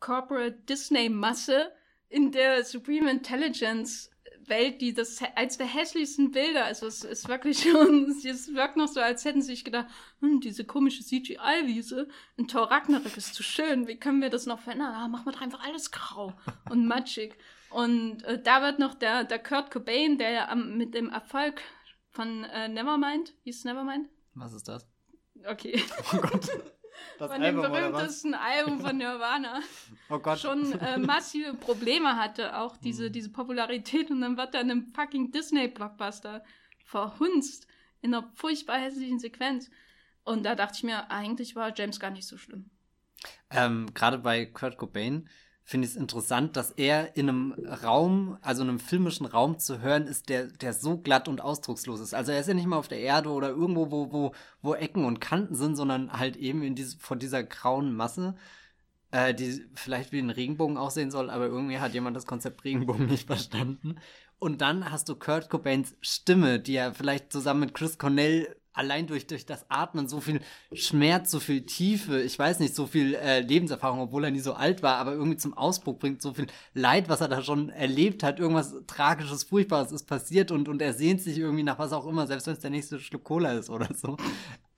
[0.00, 1.72] Corporate Disney-Masse
[2.08, 4.10] in der Supreme Intelligence
[4.48, 8.88] Welt, die das als der hässlichsten Bilder, also es ist wirklich schon, es wirkt noch
[8.88, 9.86] so, als hätten sie sich gedacht,
[10.20, 14.60] hm, diese komische CGI-Wiese in Thor Ragnarök ist zu schön, wie können wir das noch
[14.60, 14.94] verändern?
[14.94, 16.32] Ah, machen wir doch einfach alles grau
[16.70, 17.36] und matschig.
[17.70, 21.60] Und äh, da wird noch der, der Kurt Cobain, der ja mit dem Erfolg
[22.10, 24.08] von äh, Nevermind, hieß Nevermind?
[24.34, 24.86] Was ist das?
[25.44, 25.82] Okay.
[26.12, 26.48] Oh Gott.
[27.18, 29.60] Das von Album, dem berühmtesten Album von Nirvana
[30.10, 30.38] oh Gott.
[30.38, 33.12] schon äh, massive Probleme hatte, auch diese, mhm.
[33.12, 34.10] diese Popularität.
[34.10, 36.44] Und dann wird er in einem fucking Disney-Blockbuster
[36.84, 37.66] verhunzt
[38.02, 39.70] in einer furchtbar hässlichen Sequenz.
[40.24, 42.70] Und da dachte ich mir, eigentlich war James gar nicht so schlimm.
[43.50, 45.28] Ähm, Gerade bei Kurt Cobain
[45.68, 47.52] finde ich es interessant, dass er in einem
[47.82, 51.98] Raum, also in einem filmischen Raum zu hören ist, der, der so glatt und ausdruckslos
[51.98, 52.14] ist.
[52.14, 55.04] Also er ist ja nicht mal auf der Erde oder irgendwo, wo, wo, wo Ecken
[55.04, 58.36] und Kanten sind, sondern halt eben in diese, von dieser grauen Masse,
[59.10, 63.06] äh, die vielleicht wie ein Regenbogen aussehen soll, aber irgendwie hat jemand das Konzept Regenbogen
[63.06, 63.96] nicht verstanden.
[64.38, 69.06] Und dann hast du Kurt Cobains Stimme, die er vielleicht zusammen mit Chris Cornell allein
[69.06, 70.40] durch, durch das Atmen so viel
[70.72, 74.52] Schmerz, so viel Tiefe, ich weiß nicht, so viel äh, Lebenserfahrung, obwohl er nie so
[74.54, 78.22] alt war, aber irgendwie zum Ausbruch bringt, so viel Leid, was er da schon erlebt
[78.22, 82.06] hat, irgendwas Tragisches, Furchtbares ist passiert und, und er sehnt sich irgendwie nach was auch
[82.06, 84.16] immer, selbst wenn es der nächste Schluck Cola ist oder so.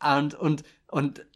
[0.01, 1.26] Und, und, und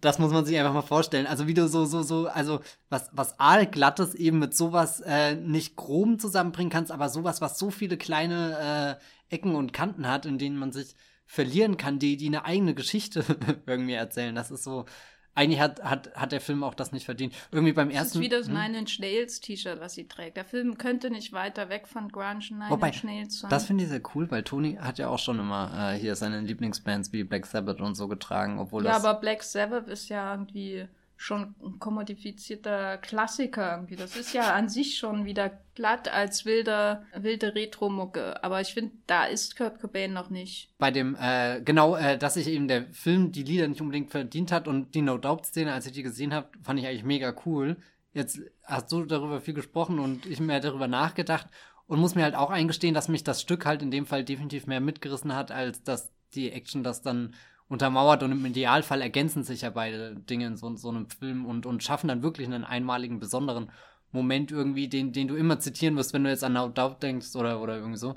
[0.00, 1.26] das muss man sich einfach mal vorstellen.
[1.26, 5.76] Also wie du so, so, so, also was, was aalglattes eben mit sowas äh, nicht
[5.76, 8.98] groben zusammenbringen kannst, aber sowas, was so viele kleine
[9.30, 10.94] äh, Ecken und Kanten hat, in denen man sich
[11.28, 13.22] verlieren kann, die, die eine eigene Geschichte
[13.66, 14.34] irgendwie erzählen.
[14.34, 14.86] Das ist so,
[15.34, 17.34] eigentlich hat, hat, hat der Film auch das nicht verdient.
[17.52, 18.08] Irgendwie beim ersten.
[18.08, 18.54] Das ist wie das hm?
[18.54, 20.38] Nine Inch Nails T-Shirt, was sie trägt.
[20.38, 23.50] Der Film könnte nicht weiter weg von Grunge Nine Wobei, Inch Nails sein.
[23.50, 26.40] Das finde ich sehr cool, weil Tony hat ja auch schon immer äh, hier seine
[26.40, 29.02] Lieblingsbands wie Black Sabbath und so getragen, obwohl ja, das.
[29.02, 30.88] Ja, aber Black Sabbath ist ja irgendwie
[31.20, 33.96] schon ein kommodifizierter Klassiker irgendwie.
[33.96, 38.42] Das ist ja an sich schon wieder glatt als wilder, wilde Retro-Mucke.
[38.44, 40.72] Aber ich finde, da ist Kurt Cobain noch nicht.
[40.78, 44.52] Bei dem, äh, genau, äh, dass sich eben der Film die Lieder nicht unbedingt verdient
[44.52, 47.76] hat und die No-Doubt-Szene, als ich die gesehen habe, fand ich eigentlich mega cool.
[48.14, 51.48] Jetzt hast du darüber viel gesprochen und ich mir darüber nachgedacht
[51.88, 54.68] und muss mir halt auch eingestehen, dass mich das Stück halt in dem Fall definitiv
[54.68, 57.34] mehr mitgerissen hat, als dass die Action das dann
[57.68, 61.66] untermauert und im Idealfall ergänzen sich ja beide Dinge in so, so einem Film und,
[61.66, 63.70] und schaffen dann wirklich einen einmaligen, besonderen
[64.10, 67.36] Moment irgendwie, den, den du immer zitieren wirst, wenn du jetzt an No Doubt denkst
[67.36, 68.14] oder, oder irgendwie so.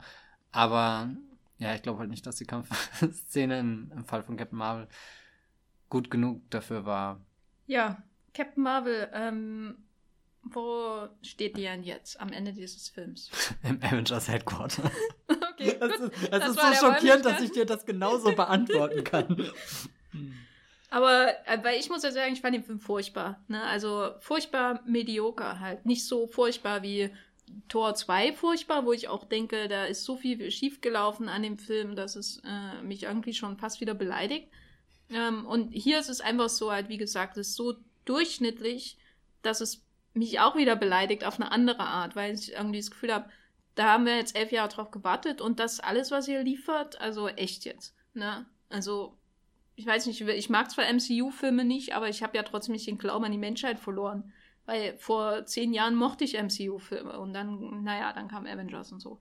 [0.51, 1.09] Aber
[1.57, 4.87] ja, ich glaube halt nicht, dass die Kampfszene im, im Fall von Captain Marvel
[5.89, 7.19] gut genug dafür war.
[7.67, 8.01] Ja,
[8.33, 9.75] Captain Marvel, ähm,
[10.43, 13.29] wo steht die denn jetzt am Ende dieses Films?
[13.63, 14.89] Im Avengers Headquarter.
[15.61, 16.13] okay, das gut.
[16.13, 19.51] Ist, das, das ist so schockierend, dass ich dir das genauso beantworten kann.
[20.89, 23.39] Aber äh, weil ich muss ja sagen, ich fand den Film furchtbar.
[23.47, 23.63] Ne?
[23.63, 25.85] Also furchtbar medioker halt.
[25.85, 27.09] Nicht so furchtbar wie
[27.67, 31.95] Tor 2 furchtbar, wo ich auch denke, da ist so viel schiefgelaufen an dem Film,
[31.95, 34.47] dass es äh, mich irgendwie schon fast wieder beleidigt.
[35.09, 38.97] Ähm, und hier ist es einfach so halt, wie gesagt, es ist so durchschnittlich,
[39.41, 39.83] dass es
[40.13, 43.29] mich auch wieder beleidigt auf eine andere Art, weil ich irgendwie das Gefühl habe,
[43.75, 47.27] da haben wir jetzt elf Jahre drauf gewartet und das alles, was ihr liefert, also
[47.27, 47.95] echt jetzt.
[48.13, 48.45] Ne?
[48.69, 49.17] Also,
[49.75, 52.97] ich weiß nicht, ich mag zwar MCU-Filme nicht, aber ich habe ja trotzdem nicht den
[52.97, 54.33] Glauben an die Menschheit verloren.
[54.65, 59.19] Weil vor zehn Jahren mochte ich MCU-Filme und dann, naja, dann kam Avengers und so.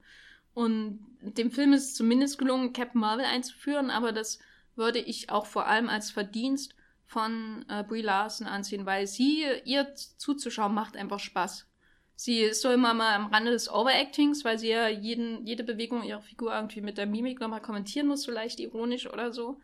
[0.53, 4.41] Und dem Film ist zumindest gelungen, Captain Marvel einzuführen, aber das
[4.77, 6.75] würde ich auch vor allem als Verdienst
[7.07, 11.67] von äh, Brie Larson anziehen, weil sie, ihr zuzuschauen, macht einfach Spaß.
[12.21, 16.03] Sie ist so immer mal am Rande des Overactings, weil sie ja jeden, jede Bewegung
[16.03, 19.59] ihrer Figur irgendwie mit der Mimik nochmal kommentieren muss, so leicht ironisch oder so.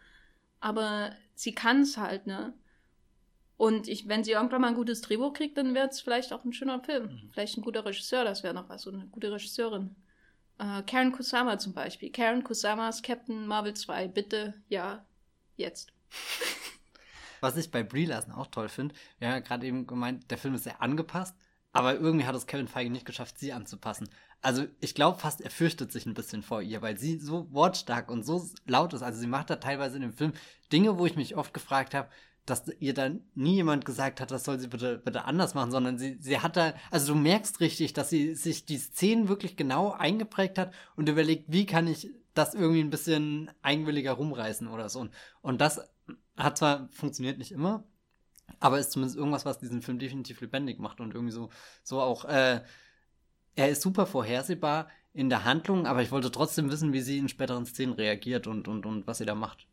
[0.58, 2.54] Aber sie kann es halt, ne?
[3.58, 6.46] Und ich, wenn sie irgendwann mal ein gutes Drehbuch kriegt, dann wird es vielleicht auch
[6.46, 7.08] ein schöner Film.
[7.08, 7.30] Mhm.
[7.30, 9.94] Vielleicht ein guter Regisseur, das wäre noch was, so eine gute Regisseurin.
[10.56, 12.10] Äh, Karen Kusama zum Beispiel.
[12.10, 15.04] Karen Kusamas Captain Marvel 2, bitte, ja,
[15.56, 15.92] jetzt.
[17.42, 20.38] Was ich bei Brie Larson auch toll finde, wir haben ja gerade eben gemeint, der
[20.38, 21.36] Film ist sehr angepasst,
[21.76, 24.08] aber irgendwie hat es Kevin Feige nicht geschafft, sie anzupassen.
[24.42, 28.10] Also ich glaube fast, er fürchtet sich ein bisschen vor ihr, weil sie so wortstark
[28.10, 29.02] und so laut ist.
[29.02, 30.32] Also sie macht da teilweise in dem Film
[30.72, 32.08] Dinge, wo ich mich oft gefragt habe,
[32.46, 35.98] dass ihr dann nie jemand gesagt hat, das soll sie bitte, bitte anders machen, sondern
[35.98, 39.90] sie, sie hat da, also du merkst richtig, dass sie sich die Szenen wirklich genau
[39.90, 45.00] eingeprägt hat und überlegt, wie kann ich das irgendwie ein bisschen eigenwilliger rumreißen oder so.
[45.00, 45.10] Und,
[45.42, 45.80] und das
[46.36, 47.84] hat zwar funktioniert nicht immer,
[48.60, 51.50] aber ist zumindest irgendwas, was diesen Film definitiv lebendig macht und irgendwie so,
[51.82, 52.60] so auch, äh,
[53.54, 57.28] er ist super vorhersehbar in der Handlung, aber ich wollte trotzdem wissen, wie sie in
[57.28, 59.66] späteren Szenen reagiert und, und, und was sie da macht.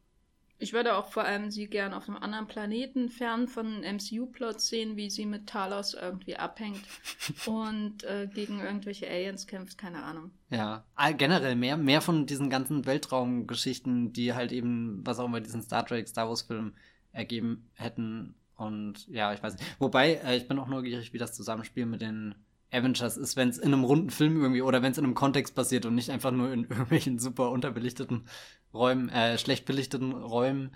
[0.60, 4.96] Ich würde auch vor allem sie gern auf einem anderen Planeten fern von MCU-Plot sehen,
[4.96, 6.82] wie sie mit Talos irgendwie abhängt
[7.46, 10.32] und äh, gegen irgendwelche Aliens kämpft, keine Ahnung.
[10.50, 10.86] Ja,
[11.18, 15.86] generell mehr, mehr von diesen ganzen Weltraumgeschichten, die halt eben, was auch immer diesen Star
[15.86, 16.74] Trek, Star Wars-Film
[17.12, 18.36] ergeben hätten.
[18.56, 19.66] Und ja, ich weiß nicht.
[19.80, 22.36] Wobei, äh, ich bin auch neugierig, wie das Zusammenspiel mit den
[22.72, 25.54] Avengers ist, wenn es in einem runden Film irgendwie oder wenn es in einem Kontext
[25.54, 28.26] passiert und nicht einfach nur in irgendwelchen super unterbelichteten
[28.74, 30.72] Räumen, äh, schlecht belichteten Räumen,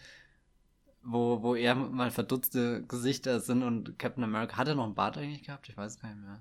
[1.03, 4.57] wo, wo eher mal verdutzte Gesichter sind und Captain America.
[4.57, 5.69] Hat er noch einen Bart eigentlich gehabt?
[5.69, 6.39] Ich weiß gar nicht mehr.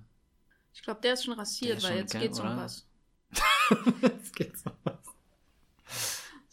[0.73, 2.87] Ich glaube, der ist schon rasiert, ist weil schon jetzt geht's um was.
[4.01, 4.96] jetzt geht's um was.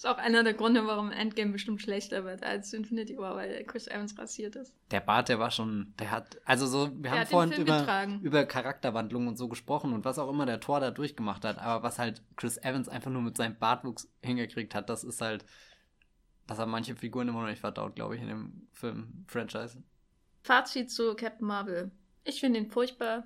[0.04, 3.86] Ist auch einer der Gründe, warum Endgame bestimmt schlechter wird als Infinity War, weil Chris
[3.86, 4.74] Evans rasiert ist.
[4.90, 8.44] Der Bart, der war schon, der hat, also so, wir der haben vorhin über, über
[8.44, 11.98] Charakterwandlung und so gesprochen und was auch immer der Tor da durchgemacht hat, aber was
[11.98, 15.46] halt Chris Evans einfach nur mit seinem Bartwuchs hingekriegt hat, das ist halt,
[16.46, 19.82] das haben manche Figuren immer noch nicht verdaut, glaube ich, in dem Film-Franchise.
[20.42, 21.90] Fazit zu Captain Marvel.
[22.24, 23.24] Ich finde ihn furchtbar.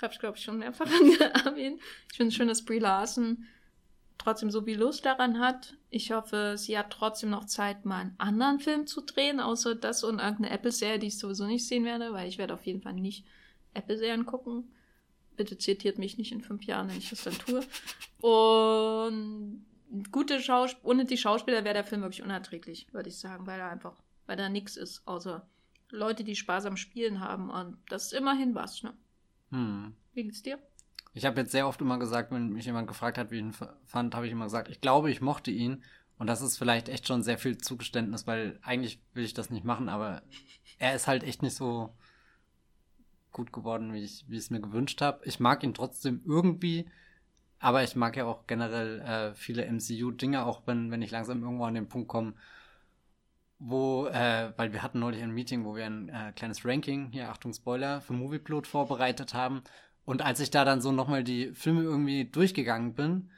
[0.00, 0.86] Hab's, glaube ich, schon mehrfach
[1.44, 1.80] erwähnt.
[2.12, 3.48] Ich finde es schön, dass Brie Larson
[4.20, 5.74] trotzdem so viel Lust daran hat.
[5.88, 10.04] Ich hoffe, sie hat trotzdem noch Zeit, mal einen anderen Film zu drehen, außer das
[10.04, 12.92] und irgendeine Apple-Serie, die ich sowieso nicht sehen werde, weil ich werde auf jeden Fall
[12.92, 13.24] nicht
[13.74, 14.70] Apple-Serien gucken.
[15.36, 17.64] Bitte zitiert mich nicht in fünf Jahren, wenn ich das dann tue.
[18.20, 19.64] Und
[20.12, 23.70] gute Schauspieler, ohne die Schauspieler wäre der Film wirklich unerträglich, würde ich sagen, weil er
[23.70, 25.48] einfach, weil da nichts ist, außer
[25.88, 27.48] Leute, die Spaß am Spielen haben.
[27.48, 28.92] Und das ist immerhin was, ne?
[29.50, 29.94] Hm.
[30.12, 30.58] Wie geht's dir?
[31.12, 33.54] Ich habe jetzt sehr oft immer gesagt, wenn mich jemand gefragt hat, wie ich ihn
[33.86, 35.82] fand, habe ich immer gesagt, ich glaube, ich mochte ihn.
[36.18, 39.64] Und das ist vielleicht echt schon sehr viel Zugeständnis, weil eigentlich will ich das nicht
[39.64, 40.22] machen, aber
[40.78, 41.96] er ist halt echt nicht so
[43.32, 45.24] gut geworden, wie ich, wie ich es mir gewünscht habe.
[45.24, 46.90] Ich mag ihn trotzdem irgendwie,
[47.58, 51.64] aber ich mag ja auch generell äh, viele MCU-Dinge, auch wenn, wenn ich langsam irgendwo
[51.64, 52.34] an den Punkt komme,
[53.58, 57.28] wo, äh, weil wir hatten neulich ein Meeting, wo wir ein äh, kleines Ranking, hier
[57.28, 59.62] Achtung Spoiler, für Movieplot vorbereitet haben.
[60.10, 63.30] Und als ich da dann so nochmal die Filme irgendwie durchgegangen bin,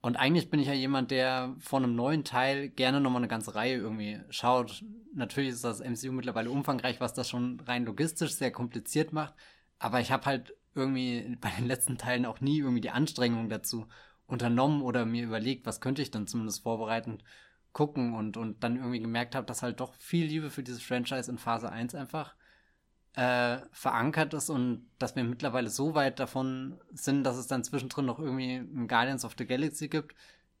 [0.00, 3.54] und eigentlich bin ich ja jemand, der von einem neuen Teil gerne nochmal eine ganze
[3.54, 4.82] Reihe irgendwie schaut.
[5.14, 9.34] Natürlich ist das MCU mittlerweile umfangreich, was das schon rein logistisch sehr kompliziert macht.
[9.78, 13.86] Aber ich habe halt irgendwie bei den letzten Teilen auch nie irgendwie die Anstrengung dazu
[14.26, 17.22] unternommen oder mir überlegt, was könnte ich dann zumindest vorbereitend
[17.74, 21.30] gucken und, und dann irgendwie gemerkt habe, dass halt doch viel Liebe für dieses Franchise
[21.30, 22.34] in Phase 1 einfach
[23.14, 28.06] äh, verankert ist und dass wir mittlerweile so weit davon sind, dass es dann zwischendrin
[28.06, 30.14] noch irgendwie einen Guardians of the Galaxy gibt,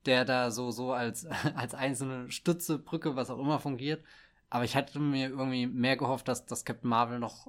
[0.04, 4.04] der da so, so als, als einzelne Stütze, Brücke, was auch immer fungiert.
[4.50, 7.46] Aber ich hätte mir irgendwie mehr gehofft, dass, dass Captain Marvel noch,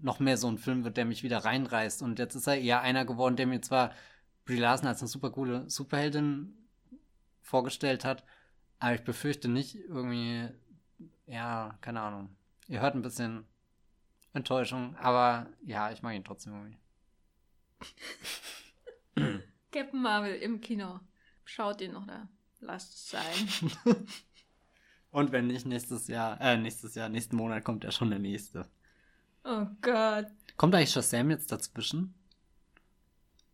[0.00, 2.00] noch mehr so ein Film wird, der mich wieder reinreißt.
[2.00, 3.92] Und jetzt ist er eher einer geworden, der mir zwar
[4.46, 6.56] Brie Larson als eine super coole Superheldin
[7.42, 8.24] vorgestellt hat,
[8.78, 10.48] aber ich befürchte nicht irgendwie,
[11.26, 12.30] ja, keine Ahnung.
[12.68, 13.44] Ihr hört ein bisschen
[14.32, 16.78] Enttäuschung, aber ja, ich mag ihn trotzdem irgendwie.
[19.72, 21.00] Captain Marvel im Kino.
[21.44, 22.28] Schaut ihn oder
[22.60, 23.70] lasst es sein.
[25.10, 28.68] Und wenn nicht nächstes Jahr, äh, nächstes Jahr, nächsten Monat kommt ja schon der nächste.
[29.44, 30.26] Oh Gott.
[30.56, 32.14] Kommt eigentlich Shazam jetzt dazwischen?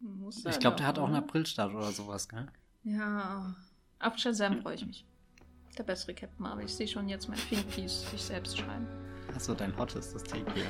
[0.01, 2.47] Muss ich glaube, der hat auch einen Aprilstart oder sowas, gell?
[2.85, 3.55] Ja.
[3.99, 5.07] Auf Shazam freue ich mich.
[5.79, 6.66] Der bessere Captain Marvel.
[6.66, 8.87] Ich sehe schon jetzt mein Finkies sich selbst schreiben.
[9.37, 10.64] Achso, dein hottestes Take hier.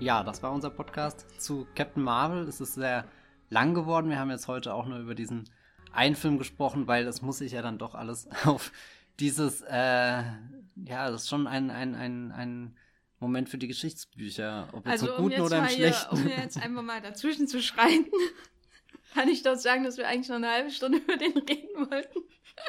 [0.00, 2.48] Ja, das war unser Podcast zu Captain Marvel.
[2.48, 3.04] Es ist sehr
[3.50, 4.10] lang geworden.
[4.10, 5.48] Wir haben jetzt heute auch nur über diesen
[5.92, 8.72] einen Film gesprochen, weil es muss sich ja dann doch alles auf
[9.20, 10.22] dieses, äh,
[10.74, 12.76] ja, das ist schon ein, ein, ein, ein
[13.20, 14.68] Moment für die Geschichtsbücher.
[14.72, 16.16] Ob jetzt also, im Guten um oder im Schlechten.
[16.16, 18.06] Hier, um jetzt einfach mal dazwischen zu schreien,
[19.14, 22.20] kann ich doch sagen, dass wir eigentlich noch eine halbe Stunde über den reden wollten.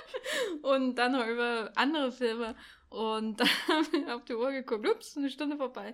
[0.61, 2.55] Und dann noch über andere Filme.
[2.89, 5.93] Und dann haben wir auf die Uhr geguckt, ups, eine Stunde vorbei.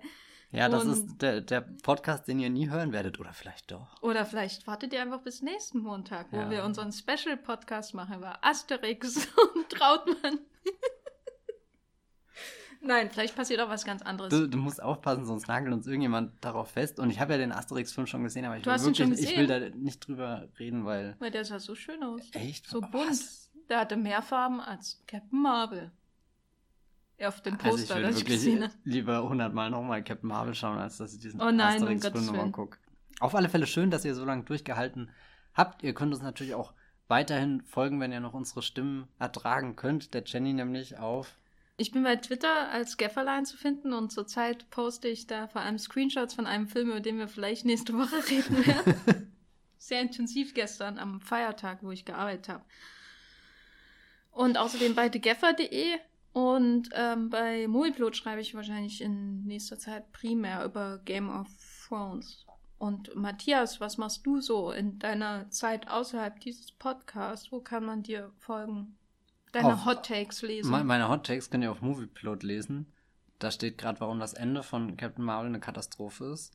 [0.51, 3.19] Ja, das Und- ist der, der Podcast, den ihr nie hören werdet.
[3.19, 4.01] Oder vielleicht doch.
[4.01, 6.49] Oder vielleicht wartet ihr einfach bis nächsten Montag, wo Ja.
[6.49, 10.39] wir unseren Special-Podcast machen über Asterix und Trautmann.
[12.85, 14.29] Nein, vielleicht passiert auch was ganz anderes.
[14.29, 16.99] Du, du musst aufpassen, sonst nagelt uns irgendjemand darauf fest.
[16.99, 19.47] Und ich habe ja den Asterix-Film schon gesehen, aber ich Du will wirklich, ich will
[19.47, 21.15] da nicht drüber reden, weil.
[21.19, 22.21] Weil der sah so schön aus.
[22.33, 22.67] Echt?
[22.67, 22.91] So Was?
[22.91, 23.69] bunt.
[23.69, 25.91] Der hatte mehr Farben als Captain Marvel.
[27.23, 28.73] Auf dem Also ich Poster, das ich wirklich gesehen habe.
[28.83, 32.77] lieber hundertmal nochmal Captain Marvel schauen, als dass ich diesen Oh Asterix-Film nochmal gucke.
[33.19, 35.09] Auf alle Fälle schön, dass ihr so lange durchgehalten
[35.53, 35.81] habt.
[35.81, 36.73] Ihr könnt uns natürlich auch
[37.07, 40.13] weiterhin folgen, wenn ihr noch unsere Stimmen ertragen könnt.
[40.13, 41.37] Der Jenny nämlich auf.
[41.77, 45.77] Ich bin bei Twitter als Gafferlein zu finden und zurzeit poste ich da vor allem
[45.77, 49.31] Screenshots von einem Film, über den wir vielleicht nächste Woche reden werden.
[49.77, 52.63] Sehr intensiv gestern am Feiertag, wo ich gearbeitet habe.
[54.31, 55.97] Und außerdem bei thegaffer.de
[56.31, 61.47] und ähm, bei Moviepilot schreibe ich wahrscheinlich in nächster Zeit primär über Game of
[61.87, 62.45] Thrones.
[62.77, 67.51] Und Matthias, was machst du so in deiner Zeit außerhalb dieses Podcasts?
[67.51, 68.97] Wo kann man dir folgen?
[69.55, 70.71] Deine Hot Takes lesen?
[70.71, 72.85] Me- Meine Hot Takes könnt ihr auf Movieplot lesen.
[73.39, 76.53] Da steht gerade, warum das Ende von Captain Marvel eine Katastrophe ist.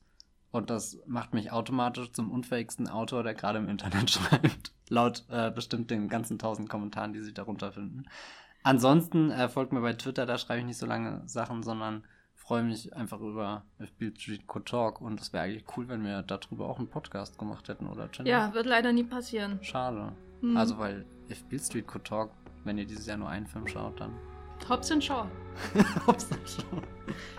[0.51, 4.73] Und das macht mich automatisch zum unfähigsten Autor, der gerade im Internet schreibt.
[4.89, 8.03] Laut äh, bestimmt den ganzen tausend Kommentaren, die sich darunter finden.
[8.63, 12.03] Ansonsten äh, folgt mir bei Twitter, da schreibe ich nicht so lange Sachen, sondern
[12.35, 13.63] freue mich einfach über
[13.97, 15.01] Beat Street Code Talk.
[15.01, 18.29] Und es wäre eigentlich cool, wenn wir darüber auch einen Podcast gemacht hätten, oder Jenny?
[18.29, 19.59] Ja, wird leider nie passieren.
[19.63, 20.11] Schade.
[20.41, 20.57] Hm.
[20.57, 22.31] Also, weil If Beale Street Could Talk,
[22.63, 24.11] wenn ihr dieses Jahr nur einen Film schaut, dann
[24.69, 25.25] Hobbs and Shaw.
[26.07, 26.83] Hops dann schon.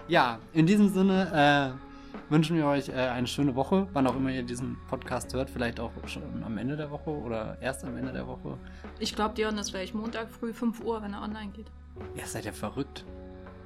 [0.09, 4.31] Ja, in diesem Sinne äh, wünschen wir euch äh, eine schöne Woche, wann auch immer
[4.31, 5.49] ihr diesen Podcast hört.
[5.49, 8.59] Vielleicht auch schon am Ende der Woche oder erst am Ende der Woche.
[8.99, 11.71] Ich glaube, dir, das wäre ich Montag früh 5 Uhr, wenn er online geht.
[12.17, 13.05] Ihr seid ja verrückt.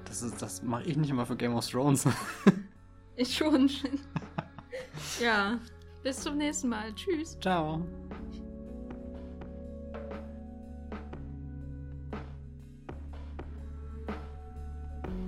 [0.05, 2.07] Das, ist- das mache ich nicht immer für Game of Thrones.
[3.17, 3.71] Ich schon.
[5.23, 5.59] ja,
[6.03, 6.95] bis zum nächsten Mal.
[6.95, 7.39] Tschüss.
[7.41, 7.81] Ciao.